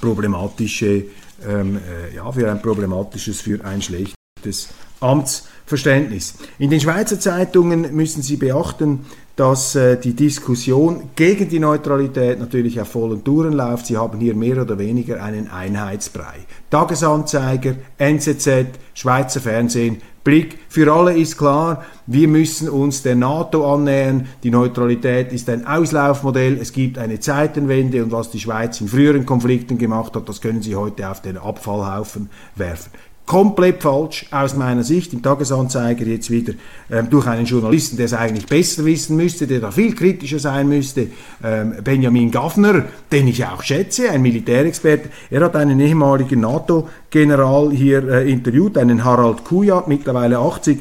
problematische, 0.01 1.05
ähm, 1.47 1.77
äh, 1.77 2.15
ja, 2.15 2.31
für 2.31 2.51
ein 2.51 2.61
problematisches, 2.61 3.41
für 3.41 3.65
ein 3.65 3.83
schlechtes 3.83 4.69
Amtsverständnis. 5.03 6.35
In 6.59 6.71
den 6.71 6.81
Schweizer 6.81 7.19
Zeitungen 7.19 7.95
müssen 7.95 8.23
Sie 8.23 8.37
beachten, 8.37 9.01
dass 9.37 9.75
äh, 9.75 9.97
die 9.97 10.15
Diskussion 10.15 11.11
gegen 11.17 11.49
die 11.49 11.59
Neutralität 11.59 12.39
natürlich 12.39 12.81
auf 12.81 12.89
vollen 12.89 13.25
Touren 13.25 13.55
läuft. 13.55 13.87
Sie 13.87 13.97
haben 13.97 14.21
hier 14.21 14.35
mehr 14.35 14.61
oder 14.61 14.79
weniger 14.79 15.23
einen 15.23 15.49
Einheitsbrei. 15.49 16.35
Tagesanzeiger, 16.71 17.77
NZZ, 17.99 18.67
Schweizer 18.95 19.41
Fernsehen, 19.41 20.03
Blick. 20.23 20.59
Für 20.69 20.93
alle 20.93 21.17
ist 21.17 21.39
klar, 21.39 21.85
wir 22.07 22.29
müssen 22.29 22.69
uns 22.69 23.03
der 23.03 23.17
NATO 23.17 23.75
annähern. 23.75 24.29
Die 24.43 24.51
Neutralität 24.51 25.33
ist 25.33 25.49
ein 25.49 25.67
Auslaufmodell. 25.67 26.59
Es 26.61 26.73
gibt 26.73 26.99
eine 26.99 27.19
Zeitenwende 27.19 28.05
und 28.05 28.13
was 28.13 28.31
die 28.31 28.39
Schweiz 28.39 28.81
in 28.81 28.89
früheren 28.89 29.27
Konflikten 29.27 29.79
gemacht 29.79 30.15
hat, 30.15 30.29
das 30.29 30.41
können 30.41 30.63
Sie 30.63 30.77
heute 30.77 31.11
auf 31.11 31.23
den 31.23 31.39
Abfallhaufen 31.39 32.31
werfen 32.55 32.91
komplett 33.27 33.83
falsch 33.83 34.27
aus 34.31 34.57
meiner 34.57 34.83
Sicht 34.83 35.13
im 35.13 35.23
Tagesanzeiger 35.23 36.05
jetzt 36.05 36.31
wieder 36.31 36.55
ähm, 36.91 37.09
durch 37.09 37.27
einen 37.27 37.47
Journalisten, 37.47 37.97
der 37.97 38.07
es 38.07 38.15
eigentlich 38.15 38.47
besser 38.47 38.85
wissen 38.85 39.17
müsste, 39.17 39.47
der 39.47 39.61
da 39.61 39.71
viel 39.71 39.95
kritischer 39.95 40.39
sein 40.39 40.69
müsste, 40.69 41.09
ähm, 41.43 41.75
Benjamin 41.83 42.31
Gaffner, 42.31 42.85
den 43.11 43.29
ich 43.29 43.45
auch 43.47 43.63
schätze, 43.63 44.11
ein 44.11 44.23
Militärexperte. 44.23 45.09
Er 45.31 45.43
hat 45.45 45.57
einen 45.57 45.79
ehemaligen 45.81 46.41
NATO-General 46.41 47.71
hier 47.71 48.09
äh, 48.09 48.31
interviewt, 48.31 48.77
einen 48.77 49.05
Harald 49.05 49.45
Kujat, 49.45 49.89
mittlerweile 49.89 50.39
80 50.39 50.81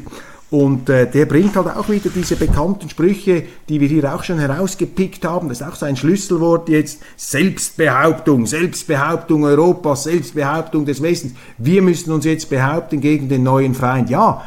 und 0.52 0.90
äh, 0.90 1.10
der 1.10 1.24
bringt 1.24 1.56
halt 1.56 1.68
auch 1.68 1.88
wieder 1.88 2.10
diese 2.14 2.36
bekannten 2.36 2.90
Sprüche, 2.90 3.42
die 3.70 3.80
wir 3.80 3.88
hier 3.88 4.14
auch 4.14 4.22
schon 4.22 4.38
herausgepickt 4.38 5.24
haben. 5.24 5.48
Das 5.48 5.62
ist 5.62 5.66
auch 5.66 5.74
so 5.74 5.86
ein 5.86 5.96
Schlüsselwort 5.96 6.68
jetzt. 6.68 7.00
Selbstbehauptung, 7.16 8.44
Selbstbehauptung 8.44 9.44
Europas, 9.44 10.04
Selbstbehauptung 10.04 10.84
des 10.84 11.00
Westens. 11.00 11.32
Wir 11.56 11.80
müssen 11.80 12.12
uns 12.12 12.26
jetzt 12.26 12.50
behaupten 12.50 13.00
gegen 13.00 13.30
den 13.30 13.44
neuen 13.44 13.74
Feind. 13.74 14.10
Ja, 14.10 14.42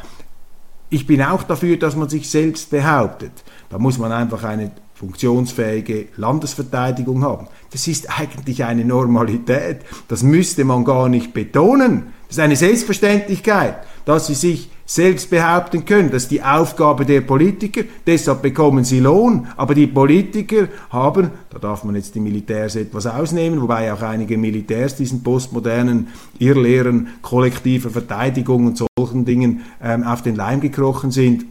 ich 0.91 1.08
bin 1.08 1.24
auch 1.24 1.41
dafür, 1.41 1.78
dass 1.78 1.96
man 1.96 2.08
sich 2.08 2.30
selbst 2.30 2.70
behauptet. 2.70 3.32
Da 3.72 3.80
muss 3.80 3.98
man 3.98 4.12
einfach 4.12 4.44
eine 4.44 4.74
funktionsfähige 4.94 6.10
Landesverteidigung 6.18 7.24
haben. 7.24 7.48
Das 7.72 7.88
ist 7.88 8.20
eigentlich 8.20 8.63
eine 8.63 8.86
Normalität. 8.86 9.80
Das 10.08 10.22
müsste 10.22 10.65
man 10.65 10.86
gar 10.86 11.10
nicht 11.10 11.34
betonen. 11.34 12.13
Das 12.28 12.38
ist 12.38 12.44
eine 12.44 12.56
Selbstverständlichkeit, 12.56 13.78
dass 14.06 14.28
sie 14.28 14.36
sich 14.36 14.70
selbst 14.86 15.30
behaupten 15.30 15.84
können. 15.84 16.12
Das 16.12 16.24
ist 16.24 16.32
die 16.32 16.43
Aufgabe 16.43 17.06
der 17.06 17.21
Politiker, 17.21 17.82
deshalb 18.06 18.43
bekommen 18.43 18.84
sie 18.84 19.00
Lohn. 19.00 19.48
Aber 19.58 19.74
die 19.74 19.88
Politiker 19.88 20.67
haben, 20.89 21.32
da 21.50 21.60
darf 21.60 21.84
man 21.84 21.95
jetzt 21.95 22.13
die 22.15 22.19
Militärs 22.19 22.76
etwas 22.76 23.08
ausnehmen, 23.08 23.62
wobei 23.62 23.91
auch 23.91 24.02
einige 24.02 24.38
Militärs 24.38 24.95
diesen 24.95 25.24
postmodernen 25.24 26.08
Irrlehren 26.38 27.08
kollektiver 27.21 27.89
Verteidigung 27.89 28.67
und 28.67 28.84
solchen 28.98 29.26
Dingen 29.26 29.63
ähm, 29.82 30.04
auf 30.04 30.21
den 30.21 30.36
Leim 30.36 30.62
gekrochen 30.62 31.12
sind 31.12 31.45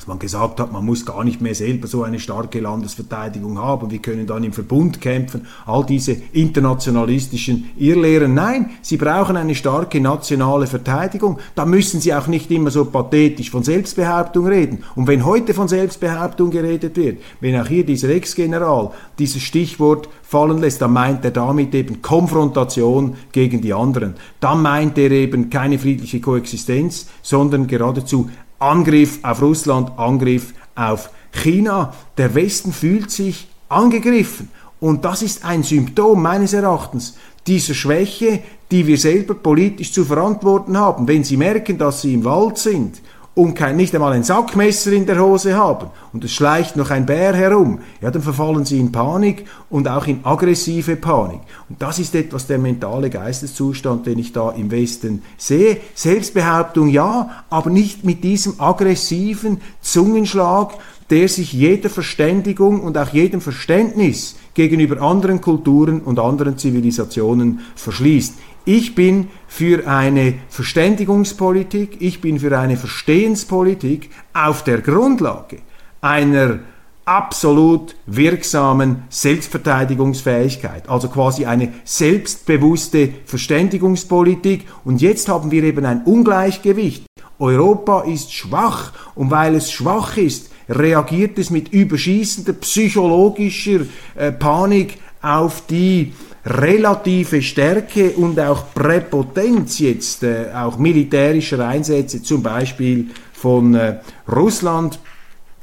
dass 0.00 0.06
man 0.06 0.18
gesagt 0.18 0.60
hat, 0.60 0.72
man 0.72 0.86
muss 0.86 1.04
gar 1.04 1.24
nicht 1.24 1.42
mehr 1.42 1.54
selber 1.54 1.86
so 1.86 2.04
eine 2.04 2.18
starke 2.18 2.58
Landesverteidigung 2.58 3.58
haben, 3.58 3.90
wir 3.90 3.98
können 3.98 4.26
dann 4.26 4.42
im 4.44 4.54
Verbund 4.54 4.98
kämpfen, 5.02 5.46
all 5.66 5.84
diese 5.84 6.16
internationalistischen 6.32 7.68
Irrlehren. 7.76 8.32
Nein, 8.32 8.70
sie 8.80 8.96
brauchen 8.96 9.36
eine 9.36 9.54
starke 9.54 10.00
nationale 10.00 10.66
Verteidigung. 10.66 11.38
Da 11.54 11.66
müssen 11.66 12.00
sie 12.00 12.14
auch 12.14 12.28
nicht 12.28 12.50
immer 12.50 12.70
so 12.70 12.86
pathetisch 12.86 13.50
von 13.50 13.62
Selbstbehauptung 13.62 14.46
reden. 14.46 14.84
Und 14.94 15.06
wenn 15.06 15.26
heute 15.26 15.52
von 15.52 15.68
Selbstbehauptung 15.68 16.50
geredet 16.50 16.96
wird, 16.96 17.18
wenn 17.40 17.60
auch 17.60 17.66
hier 17.66 17.84
dieser 17.84 18.08
Ex-General 18.08 18.92
dieses 19.18 19.42
Stichwort 19.42 20.08
fallen 20.22 20.60
lässt, 20.60 20.80
dann 20.80 20.94
meint 20.94 21.26
er 21.26 21.30
damit 21.30 21.74
eben 21.74 22.00
Konfrontation 22.00 23.16
gegen 23.32 23.60
die 23.60 23.74
anderen. 23.74 24.14
Dann 24.40 24.62
meint 24.62 24.96
er 24.96 25.10
eben 25.10 25.50
keine 25.50 25.78
friedliche 25.78 26.22
Koexistenz, 26.22 27.08
sondern 27.20 27.66
geradezu 27.66 28.30
Angriff 28.60 29.18
auf 29.22 29.42
Russland, 29.42 29.98
Angriff 29.98 30.54
auf 30.74 31.10
China. 31.32 31.94
Der 32.16 32.34
Westen 32.34 32.72
fühlt 32.72 33.10
sich 33.10 33.48
angegriffen. 33.68 34.48
Und 34.78 35.04
das 35.04 35.22
ist 35.22 35.44
ein 35.44 35.62
Symptom 35.62 36.22
meines 36.22 36.52
Erachtens 36.52 37.16
dieser 37.46 37.74
Schwäche, 37.74 38.40
die 38.70 38.86
wir 38.86 38.98
selber 38.98 39.34
politisch 39.34 39.92
zu 39.92 40.04
verantworten 40.04 40.78
haben. 40.78 41.08
Wenn 41.08 41.24
Sie 41.24 41.36
merken, 41.36 41.78
dass 41.78 42.02
Sie 42.02 42.14
im 42.14 42.24
Wald 42.24 42.58
sind 42.58 43.00
und 43.34 43.54
kein, 43.54 43.76
nicht 43.76 43.94
einmal 43.94 44.12
ein 44.12 44.24
Sackmesser 44.24 44.92
in 44.92 45.06
der 45.06 45.20
Hose 45.20 45.56
haben 45.56 45.90
und 46.12 46.24
es 46.24 46.32
schleicht 46.32 46.76
noch 46.76 46.90
ein 46.90 47.06
Bär 47.06 47.32
herum, 47.32 47.78
ja, 48.00 48.10
dann 48.10 48.22
verfallen 48.22 48.64
sie 48.64 48.80
in 48.80 48.90
Panik 48.90 49.46
und 49.70 49.88
auch 49.88 50.06
in 50.06 50.24
aggressive 50.24 50.96
Panik. 50.96 51.40
Und 51.68 51.80
das 51.80 52.00
ist 52.00 52.14
etwas 52.14 52.48
der 52.48 52.58
mentale 52.58 53.08
Geisteszustand, 53.08 54.06
den 54.06 54.18
ich 54.18 54.32
da 54.32 54.50
im 54.50 54.70
Westen 54.70 55.22
sehe. 55.38 55.78
Selbstbehauptung 55.94 56.88
ja, 56.88 57.44
aber 57.50 57.70
nicht 57.70 58.04
mit 58.04 58.24
diesem 58.24 58.60
aggressiven 58.60 59.60
Zungenschlag, 59.80 60.74
der 61.10 61.28
sich 61.28 61.52
jeder 61.52 61.90
Verständigung 61.90 62.80
und 62.80 62.96
auch 62.96 63.08
jedem 63.08 63.40
Verständnis 63.40 64.36
gegenüber 64.54 65.00
anderen 65.02 65.40
Kulturen 65.40 66.00
und 66.00 66.18
anderen 66.18 66.58
Zivilisationen 66.58 67.60
verschließt. 67.74 68.34
Ich 68.64 68.94
bin 68.94 69.28
für 69.48 69.86
eine 69.86 70.34
Verständigungspolitik, 70.48 71.96
ich 72.00 72.20
bin 72.20 72.38
für 72.38 72.58
eine 72.58 72.76
Verstehenspolitik 72.76 74.10
auf 74.32 74.64
der 74.64 74.80
Grundlage 74.80 75.58
einer 76.00 76.60
absolut 77.04 77.96
wirksamen 78.06 79.02
Selbstverteidigungsfähigkeit, 79.08 80.88
also 80.88 81.08
quasi 81.08 81.44
eine 81.44 81.72
selbstbewusste 81.84 83.08
Verständigungspolitik. 83.24 84.66
Und 84.84 85.00
jetzt 85.00 85.28
haben 85.28 85.50
wir 85.50 85.64
eben 85.64 85.84
ein 85.86 86.04
Ungleichgewicht. 86.04 87.06
Europa 87.38 88.02
ist 88.02 88.32
schwach 88.32 88.92
und 89.14 89.30
weil 89.30 89.54
es 89.54 89.72
schwach 89.72 90.18
ist, 90.18 90.50
reagiert 90.68 91.38
es 91.38 91.50
mit 91.50 91.72
überschießender 91.72 92.52
psychologischer 92.52 93.80
äh, 94.14 94.30
Panik 94.30 94.98
auf 95.22 95.66
die 95.66 96.12
relative 96.44 97.42
Stärke 97.42 98.10
und 98.10 98.38
auch 98.40 98.72
Präpotenz 98.74 99.78
jetzt 99.78 100.22
äh, 100.22 100.46
auch 100.54 100.78
militärischer 100.78 101.66
Einsätze, 101.66 102.22
zum 102.22 102.42
Beispiel 102.42 103.10
von 103.32 103.74
äh, 103.74 103.98
Russland. 104.30 104.98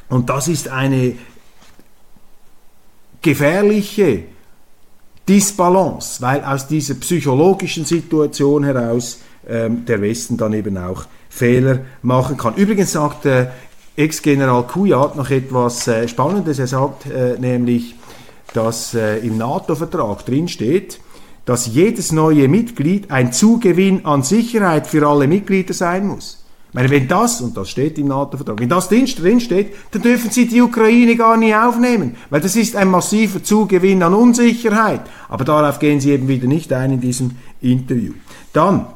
Und 0.10 0.30
das 0.30 0.48
ist 0.48 0.70
eine 0.70 1.14
gefährliche 3.22 4.24
Disbalance, 5.28 6.22
weil 6.22 6.44
aus 6.44 6.68
dieser 6.68 6.94
psychologischen 6.96 7.84
Situation 7.84 8.64
heraus 8.64 9.20
ähm, 9.48 9.86
der 9.86 10.02
Westen 10.02 10.38
dann 10.38 10.54
eben 10.54 10.78
auch 10.78 11.06
Fehler 11.30 11.80
machen 12.02 12.38
kann. 12.38 12.56
Übrigens 12.56 12.94
sagt 12.94 13.26
äh, 13.26 13.48
Ex-General 13.98 14.64
Kujat 14.64 15.16
noch 15.16 15.30
etwas 15.30 15.88
äh, 15.88 16.08
Spannendes. 16.08 16.60
Er 16.60 16.68
sagt 16.68 17.08
äh, 17.08 17.38
nämlich, 17.40 17.96
dass 18.54 18.94
äh, 18.94 19.18
im 19.20 19.38
NATO-Vertrag 19.38 20.26
drinsteht, 20.26 21.00
dass 21.46 21.68
jedes 21.68 22.12
neue 22.12 22.48
Mitglied 22.48 23.10
ein 23.10 23.32
Zugewinn 23.32 24.06
an 24.06 24.24
Sicherheit 24.24 24.86
für 24.86 25.08
alle 25.08 25.28
Mitglieder 25.28 25.74
sein 25.74 26.08
muss. 26.08 26.44
Ich 26.70 26.74
meine, 26.74 26.90
wenn 26.90 27.08
das, 27.08 27.40
und 27.40 27.56
das 27.56 27.70
steht 27.70 27.98
im 27.98 28.08
NATO-Vertrag, 28.08 28.60
wenn 28.60 28.68
das 28.68 28.90
drin 28.90 29.08
steht, 29.08 29.74
dann 29.92 30.02
dürfen 30.02 30.30
Sie 30.30 30.48
die 30.48 30.62
Ukraine 30.62 31.16
gar 31.16 31.38
nicht 31.38 31.56
aufnehmen, 31.56 32.18
weil 32.30 32.42
das 32.42 32.58
ist 32.58 32.76
ein 32.76 32.90
massiver 32.90 33.42
Zugewinn 33.42 34.04
an 34.04 34.14
Unsicherheit. 34.14 35.02
Aber 35.30 35.46
darauf 35.46 35.80
gehen 35.80 36.02
Sie 36.02 36.12
eben 36.12 36.28
wieder 36.28 36.48
nicht 36.48 36.74
ein 36.74 36.92
in 36.92 37.00
diesem 37.00 37.32
Interview. 37.62 38.14
Dann 38.52 38.88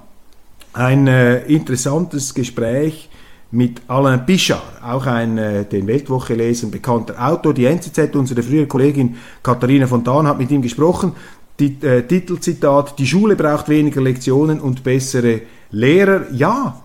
ein 0.73 1.07
äh, 1.07 1.39
interessantes 1.45 2.33
Gespräch 2.33 3.09
mit 3.51 3.81
Alain 3.87 4.25
Pichard, 4.25 4.61
auch 4.81 5.05
ein 5.05 5.37
äh, 5.37 5.65
den 5.65 5.85
Weltwoche 5.85 6.33
lesen 6.33 6.71
bekannter 6.71 7.15
Autor. 7.19 7.53
Die 7.53 7.65
NZZ, 7.65 8.15
unsere 8.15 8.43
frühere 8.43 8.67
Kollegin 8.67 9.17
Katharina 9.43 9.87
Fontan 9.87 10.27
hat 10.27 10.39
mit 10.39 10.51
ihm 10.51 10.61
gesprochen. 10.61 11.13
Die, 11.59 11.75
äh, 11.81 12.03
Titelzitat, 12.07 12.97
die 12.97 13.05
Schule 13.05 13.35
braucht 13.35 13.67
weniger 13.67 14.01
Lektionen 14.01 14.61
und 14.61 14.83
bessere 14.83 15.41
Lehrer. 15.69 16.31
Ja, 16.31 16.81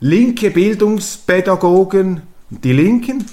linke 0.00 0.50
Bildungspädagogen, 0.50 2.22
die 2.50 2.72
Linken, 2.72 3.24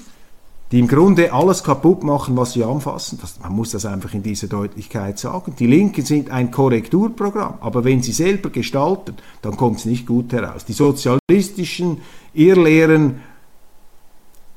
die 0.72 0.80
im 0.80 0.88
Grunde 0.88 1.32
alles 1.32 1.62
kaputt 1.62 2.02
machen, 2.02 2.36
was 2.36 2.52
sie 2.52 2.64
anfassen. 2.64 3.18
Das, 3.20 3.38
man 3.40 3.52
muss 3.52 3.70
das 3.70 3.86
einfach 3.86 4.12
in 4.14 4.22
dieser 4.22 4.48
Deutlichkeit 4.48 5.18
sagen. 5.18 5.54
Die 5.56 5.66
Linken 5.66 6.04
sind 6.04 6.30
ein 6.30 6.50
Korrekturprogramm, 6.50 7.54
aber 7.60 7.84
wenn 7.84 8.02
sie 8.02 8.12
selber 8.12 8.50
gestalten, 8.50 9.14
dann 9.42 9.56
kommt 9.56 9.78
es 9.78 9.84
nicht 9.84 10.06
gut 10.06 10.32
heraus. 10.32 10.64
Die 10.64 10.72
sozialistischen 10.72 11.98
Irrlehren 12.34 13.20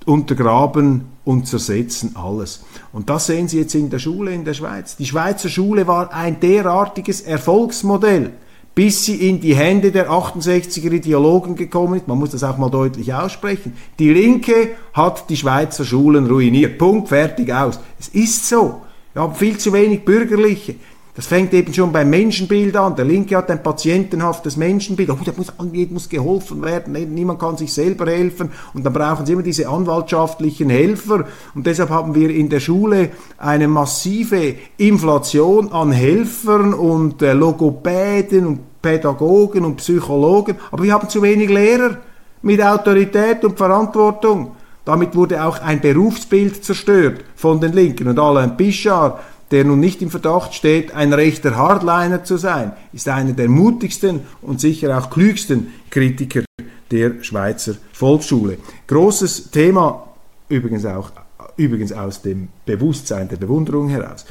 untergraben 0.06 1.06
und 1.26 1.48
zersetzen 1.48 2.16
alles. 2.16 2.64
Und 2.92 3.10
das 3.10 3.28
sehen 3.28 3.48
Sie 3.48 3.60
jetzt 3.60 3.76
in 3.76 3.92
der 3.92 4.00
Schule 4.00 4.34
in 4.34 4.46
der 4.46 4.56
Schweiz. 4.56 4.96
Die 4.96 5.06
Schweizer 5.06 5.50
Schule 5.50 5.86
war 5.86 6.12
ein 6.12 6.40
derartiges 6.40 7.22
Erfolgsmodell 7.22 8.32
bis 8.80 9.04
sie 9.04 9.28
in 9.28 9.42
die 9.42 9.58
Hände 9.58 9.92
der 9.92 10.10
68er 10.10 10.90
Ideologen 10.90 11.58
gekommen 11.58 11.96
ist. 11.96 12.08
Man 12.08 12.18
muss 12.18 12.30
das 12.30 12.46
auch 12.46 12.58
mal 12.58 12.70
deutlich 12.70 13.14
aussprechen. 13.14 13.74
Die 14.00 14.10
Linke 14.10 14.70
hat 14.94 15.30
die 15.30 15.36
Schweizer 15.36 15.84
Schulen 15.84 16.28
ruiniert. 16.28 16.78
Punkt, 16.78 17.10
fertig, 17.10 17.54
aus. 17.54 17.78
Es 18.00 18.08
ist 18.08 18.48
so. 18.48 18.80
Wir 19.12 19.24
haben 19.24 19.36
viel 19.36 19.58
zu 19.58 19.74
wenig 19.74 20.06
Bürgerliche. 20.06 20.76
Das 21.14 21.28
fängt 21.28 21.54
eben 21.54 21.74
schon 21.74 21.92
beim 21.92 22.10
Menschenbild 22.10 22.78
an. 22.78 22.96
Der 22.96 23.04
Linke 23.04 23.36
hat 23.36 23.52
ein 23.52 23.62
patientenhaftes 23.62 24.56
Menschenbild. 24.56 25.10
Oh, 25.10 25.18
da 25.26 25.34
muss, 25.36 25.52
muss 25.90 26.08
geholfen 26.08 26.62
werden. 26.62 26.94
Niemand 27.14 27.38
kann 27.42 27.58
sich 27.58 27.74
selber 27.74 28.10
helfen. 28.10 28.50
Und 28.74 28.86
dann 28.86 28.94
brauchen 28.94 29.26
sie 29.26 29.34
immer 29.34 29.44
diese 29.44 29.68
anwaltschaftlichen 29.68 30.70
Helfer. 30.70 31.26
Und 31.54 31.68
deshalb 31.68 31.90
haben 31.90 32.16
wir 32.16 32.30
in 32.30 32.48
der 32.48 32.62
Schule 32.62 33.10
eine 33.38 33.68
massive 33.68 34.56
Inflation 34.78 35.70
an 35.74 35.92
Helfern 35.92 36.74
und 36.74 37.22
äh, 37.22 37.34
Logopäden 37.34 38.48
und 38.48 38.69
Pädagogen 38.82 39.66
und 39.66 39.78
Psychologen, 39.78 40.56
aber 40.72 40.84
wir 40.84 40.94
haben 40.94 41.10
zu 41.10 41.22
wenig 41.22 41.50
Lehrer 41.50 41.98
mit 42.42 42.62
Autorität 42.62 43.44
und 43.44 43.58
Verantwortung. 43.58 44.56
Damit 44.86 45.16
wurde 45.16 45.44
auch 45.44 45.62
ein 45.62 45.82
Berufsbild 45.82 46.64
zerstört 46.64 47.24
von 47.36 47.60
den 47.60 47.74
Linken. 47.74 48.08
Und 48.08 48.18
Alain 48.18 48.58
Pichard, 48.58 49.20
der 49.52 49.66
nun 49.66 49.80
nicht 49.80 50.02
im 50.02 50.10
Verdacht 50.10 50.54
steht, 50.54 50.96
ein 50.96 51.14
rechter 51.14 51.56
Hardliner 51.56 52.24
zu 52.24 52.38
sein, 52.38 52.72
ist 52.94 53.08
einer 53.08 53.34
der 53.34 53.50
mutigsten 53.50 54.22
und 54.42 54.62
sicher 54.62 54.98
auch 54.98 55.10
klügsten 55.10 55.74
Kritiker 55.90 56.44
der 56.90 57.22
Schweizer 57.22 57.76
Volksschule. 57.92 58.58
Großes 58.88 59.52
Thema, 59.52 60.08
übrigens 60.48 60.86
auch 60.86 61.12
übrigens 61.60 61.92
aus 61.92 62.22
dem 62.22 62.48
Bewusstsein 62.66 63.28
der 63.28 63.36
Bewunderung 63.36 63.90
heraus 63.90 64.26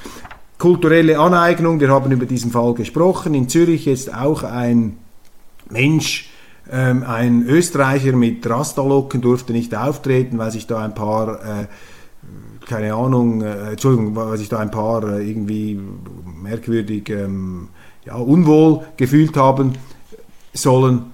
kulturelle 0.58 1.18
Aneignung, 1.18 1.80
wir 1.80 1.88
haben 1.88 2.10
über 2.10 2.26
diesen 2.26 2.50
Fall 2.50 2.74
gesprochen. 2.74 3.34
In 3.34 3.48
Zürich 3.48 3.86
ist 3.86 4.12
auch 4.12 4.42
ein 4.42 4.98
Mensch, 5.70 6.30
ähm, 6.70 7.04
ein 7.04 7.46
Österreicher 7.46 8.12
mit 8.12 8.48
Rastalocken 8.48 9.20
durfte 9.20 9.52
nicht 9.52 9.74
auftreten, 9.74 10.36
weil 10.38 10.50
sich 10.50 10.66
da 10.66 10.84
ein 10.84 10.94
paar, 10.94 11.62
äh, 11.62 11.66
keine 12.66 12.92
Ahnung, 12.94 13.40
äh, 13.40 13.70
Entschuldigung, 13.70 14.14
weil 14.16 14.36
sich 14.36 14.48
da 14.48 14.58
ein 14.58 14.70
paar 14.70 15.02
äh, 15.04 15.30
irgendwie 15.30 15.80
merkwürdig, 16.42 17.08
ähm, 17.08 17.68
ja, 18.04 18.16
unwohl 18.16 18.82
gefühlt 18.96 19.36
haben 19.36 19.72
sollen. 20.52 21.06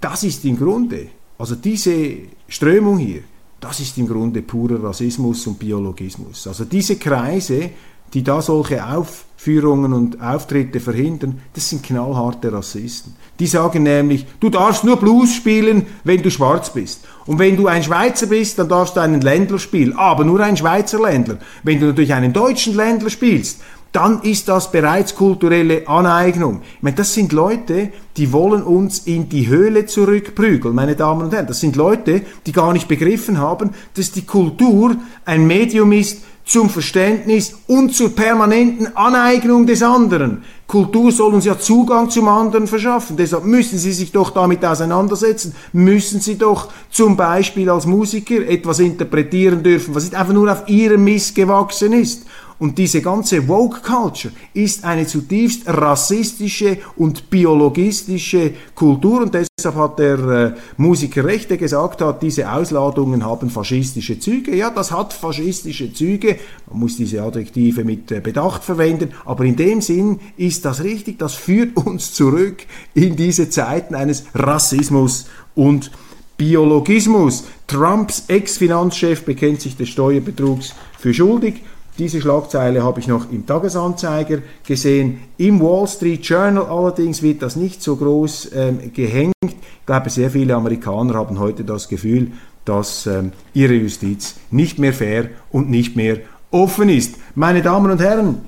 Das 0.00 0.24
ist 0.24 0.44
im 0.44 0.58
Grunde, 0.58 1.08
also 1.38 1.54
diese 1.54 2.16
Strömung 2.48 2.98
hier, 2.98 3.22
das 3.60 3.80
ist 3.80 3.98
im 3.98 4.08
Grunde 4.08 4.42
purer 4.42 4.82
Rassismus 4.82 5.46
und 5.46 5.58
Biologismus. 5.58 6.46
Also 6.46 6.64
diese 6.64 6.96
Kreise, 6.96 7.70
die 8.12 8.24
da 8.24 8.40
solche 8.40 8.84
Aufführungen 8.84 9.92
und 9.92 10.20
Auftritte 10.20 10.80
verhindern, 10.80 11.40
das 11.52 11.68
sind 11.68 11.82
knallharte 11.82 12.52
Rassisten. 12.52 13.14
Die 13.38 13.46
sagen 13.46 13.82
nämlich, 13.82 14.26
du 14.40 14.48
darfst 14.48 14.82
nur 14.84 14.96
Blues 14.96 15.34
spielen, 15.34 15.86
wenn 16.04 16.22
du 16.22 16.30
schwarz 16.30 16.72
bist. 16.72 17.02
Und 17.26 17.38
wenn 17.38 17.56
du 17.56 17.66
ein 17.66 17.82
Schweizer 17.82 18.26
bist, 18.26 18.58
dann 18.58 18.68
darfst 18.68 18.96
du 18.96 19.00
einen 19.00 19.20
Ländler 19.20 19.58
spielen, 19.58 19.96
aber 19.96 20.24
nur 20.24 20.40
ein 20.40 20.56
Schweizer 20.56 21.00
Ländler. 21.00 21.38
Wenn 21.62 21.78
du 21.78 21.86
natürlich 21.86 22.14
einen 22.14 22.32
deutschen 22.32 22.74
Ländler 22.74 23.10
spielst, 23.10 23.60
dann 23.92 24.22
ist 24.22 24.48
das 24.48 24.70
bereits 24.70 25.14
kulturelle 25.14 25.88
Aneignung. 25.88 26.60
Ich 26.76 26.82
meine, 26.82 26.96
das 26.96 27.12
sind 27.12 27.32
Leute, 27.32 27.90
die 28.16 28.32
wollen 28.32 28.62
uns 28.62 29.00
in 29.00 29.28
die 29.28 29.48
Höhle 29.48 29.86
zurückprügeln, 29.86 30.74
meine 30.74 30.94
Damen 30.94 31.22
und 31.22 31.34
Herren. 31.34 31.46
Das 31.46 31.60
sind 31.60 31.76
Leute, 31.76 32.22
die 32.46 32.52
gar 32.52 32.72
nicht 32.72 32.86
begriffen 32.86 33.38
haben, 33.38 33.70
dass 33.94 34.12
die 34.12 34.26
Kultur 34.26 34.96
ein 35.24 35.46
Medium 35.46 35.92
ist 35.92 36.22
zum 36.44 36.68
Verständnis 36.68 37.58
und 37.68 37.94
zur 37.94 38.14
permanenten 38.14 38.96
Aneignung 38.96 39.66
des 39.66 39.82
anderen. 39.82 40.42
Kultur 40.66 41.12
soll 41.12 41.34
uns 41.34 41.44
ja 41.44 41.58
Zugang 41.58 42.10
zum 42.10 42.26
anderen 42.28 42.66
verschaffen. 42.66 43.16
Deshalb 43.16 43.44
müssen 43.44 43.78
Sie 43.78 43.92
sich 43.92 44.10
doch 44.10 44.30
damit 44.30 44.64
auseinandersetzen. 44.64 45.54
Müssen 45.72 46.20
Sie 46.20 46.38
doch 46.38 46.68
zum 46.90 47.16
Beispiel 47.16 47.70
als 47.70 47.86
Musiker 47.86 48.46
etwas 48.48 48.80
interpretieren 48.80 49.62
dürfen, 49.62 49.94
was 49.94 50.04
nicht 50.04 50.16
einfach 50.16 50.32
nur 50.32 50.50
auf 50.50 50.68
Ihrem 50.68 51.04
Mist 51.04 51.34
gewachsen 51.34 51.92
ist. 51.92 52.26
Und 52.60 52.76
diese 52.76 53.00
ganze 53.00 53.48
Woke 53.48 53.80
Culture 53.80 54.34
ist 54.52 54.84
eine 54.84 55.06
zutiefst 55.06 55.66
rassistische 55.66 56.76
und 56.96 57.30
biologistische 57.30 58.52
Kultur 58.74 59.22
und 59.22 59.34
deshalb 59.34 59.76
hat 59.76 59.98
der 59.98 60.18
äh, 60.18 60.52
Musiker 60.76 61.24
recht, 61.24 61.48
der 61.48 61.56
gesagt 61.56 62.02
hat, 62.02 62.22
diese 62.22 62.52
Ausladungen 62.52 63.24
haben 63.24 63.48
faschistische 63.48 64.20
Züge. 64.20 64.54
Ja, 64.54 64.68
das 64.68 64.92
hat 64.92 65.14
faschistische 65.14 65.94
Züge. 65.94 66.36
Man 66.68 66.80
muss 66.80 66.98
diese 66.98 67.22
Adjektive 67.22 67.82
mit 67.82 68.12
äh, 68.12 68.20
Bedacht 68.20 68.62
verwenden, 68.62 69.14
aber 69.24 69.46
in 69.46 69.56
dem 69.56 69.80
Sinn 69.80 70.20
ist 70.36 70.66
das 70.66 70.84
richtig. 70.84 71.18
Das 71.18 71.34
führt 71.34 71.74
uns 71.78 72.12
zurück 72.12 72.66
in 72.92 73.16
diese 73.16 73.48
Zeiten 73.48 73.94
eines 73.94 74.24
Rassismus 74.34 75.30
und 75.54 75.90
Biologismus. 76.36 77.44
Trumps 77.66 78.24
Ex-Finanzchef 78.28 79.24
bekennt 79.24 79.62
sich 79.62 79.78
des 79.78 79.88
Steuerbetrugs 79.88 80.74
für 80.98 81.14
schuldig. 81.14 81.62
Diese 82.00 82.18
Schlagzeile 82.18 82.82
habe 82.82 82.98
ich 82.98 83.08
noch 83.08 83.30
im 83.30 83.44
Tagesanzeiger 83.44 84.38
gesehen. 84.66 85.20
Im 85.36 85.60
Wall 85.60 85.86
Street 85.86 86.24
Journal 86.24 86.64
allerdings 86.64 87.20
wird 87.20 87.42
das 87.42 87.56
nicht 87.56 87.82
so 87.82 87.94
groß 87.96 88.52
ähm, 88.54 88.90
gehängt. 88.94 89.34
Ich 89.44 89.84
glaube, 89.84 90.08
sehr 90.08 90.30
viele 90.30 90.54
Amerikaner 90.54 91.12
haben 91.12 91.38
heute 91.38 91.62
das 91.62 91.88
Gefühl, 91.88 92.32
dass 92.64 93.06
ähm, 93.06 93.32
ihre 93.52 93.74
Justiz 93.74 94.36
nicht 94.50 94.78
mehr 94.78 94.94
fair 94.94 95.28
und 95.52 95.68
nicht 95.68 95.94
mehr 95.94 96.20
offen 96.50 96.88
ist. 96.88 97.16
Meine 97.34 97.60
Damen 97.60 97.90
und 97.90 98.00
Herren, 98.00 98.46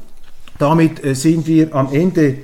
damit 0.58 1.04
äh, 1.04 1.14
sind 1.14 1.46
wir 1.46 1.74
am 1.74 1.92
Ende 1.92 2.38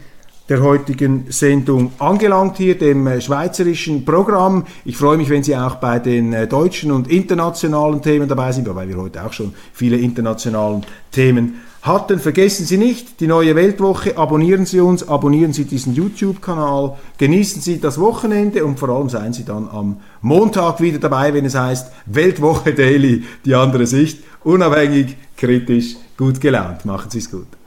der 0.48 0.62
heutigen 0.62 1.26
Sendung 1.28 1.92
angelangt 1.98 2.56
hier, 2.56 2.78
dem 2.78 3.06
äh, 3.06 3.20
schweizerischen 3.20 4.04
Programm. 4.04 4.64
Ich 4.84 4.96
freue 4.96 5.18
mich, 5.18 5.28
wenn 5.28 5.42
Sie 5.42 5.54
auch 5.54 5.76
bei 5.76 5.98
den 5.98 6.32
äh, 6.32 6.46
deutschen 6.46 6.90
und 6.90 7.08
internationalen 7.08 8.00
Themen 8.00 8.28
dabei 8.28 8.52
sind, 8.52 8.66
wobei 8.68 8.88
wir 8.88 8.96
heute 8.96 9.24
auch 9.24 9.32
schon 9.32 9.52
viele 9.72 9.98
internationale 9.98 10.80
Themen 11.10 11.60
hatten. 11.82 12.18
Vergessen 12.18 12.64
Sie 12.64 12.78
nicht 12.78 13.20
die 13.20 13.26
neue 13.26 13.54
Weltwoche, 13.54 14.16
abonnieren 14.16 14.64
Sie 14.64 14.80
uns, 14.80 15.06
abonnieren 15.06 15.52
Sie 15.52 15.64
diesen 15.64 15.94
YouTube-Kanal, 15.94 16.96
genießen 17.18 17.60
Sie 17.60 17.78
das 17.78 18.00
Wochenende 18.00 18.64
und 18.64 18.78
vor 18.78 18.88
allem 18.88 19.10
seien 19.10 19.34
Sie 19.34 19.44
dann 19.44 19.68
am 19.68 19.98
Montag 20.22 20.80
wieder 20.80 20.98
dabei, 20.98 21.34
wenn 21.34 21.44
es 21.44 21.54
heißt 21.54 21.92
Weltwoche 22.06 22.72
Daily, 22.72 23.24
die 23.44 23.54
andere 23.54 23.86
Sicht, 23.86 24.24
unabhängig, 24.44 25.16
kritisch, 25.36 25.96
gut 26.16 26.40
gelaunt. 26.40 26.86
Machen 26.86 27.10
Sie 27.10 27.18
es 27.18 27.30
gut. 27.30 27.57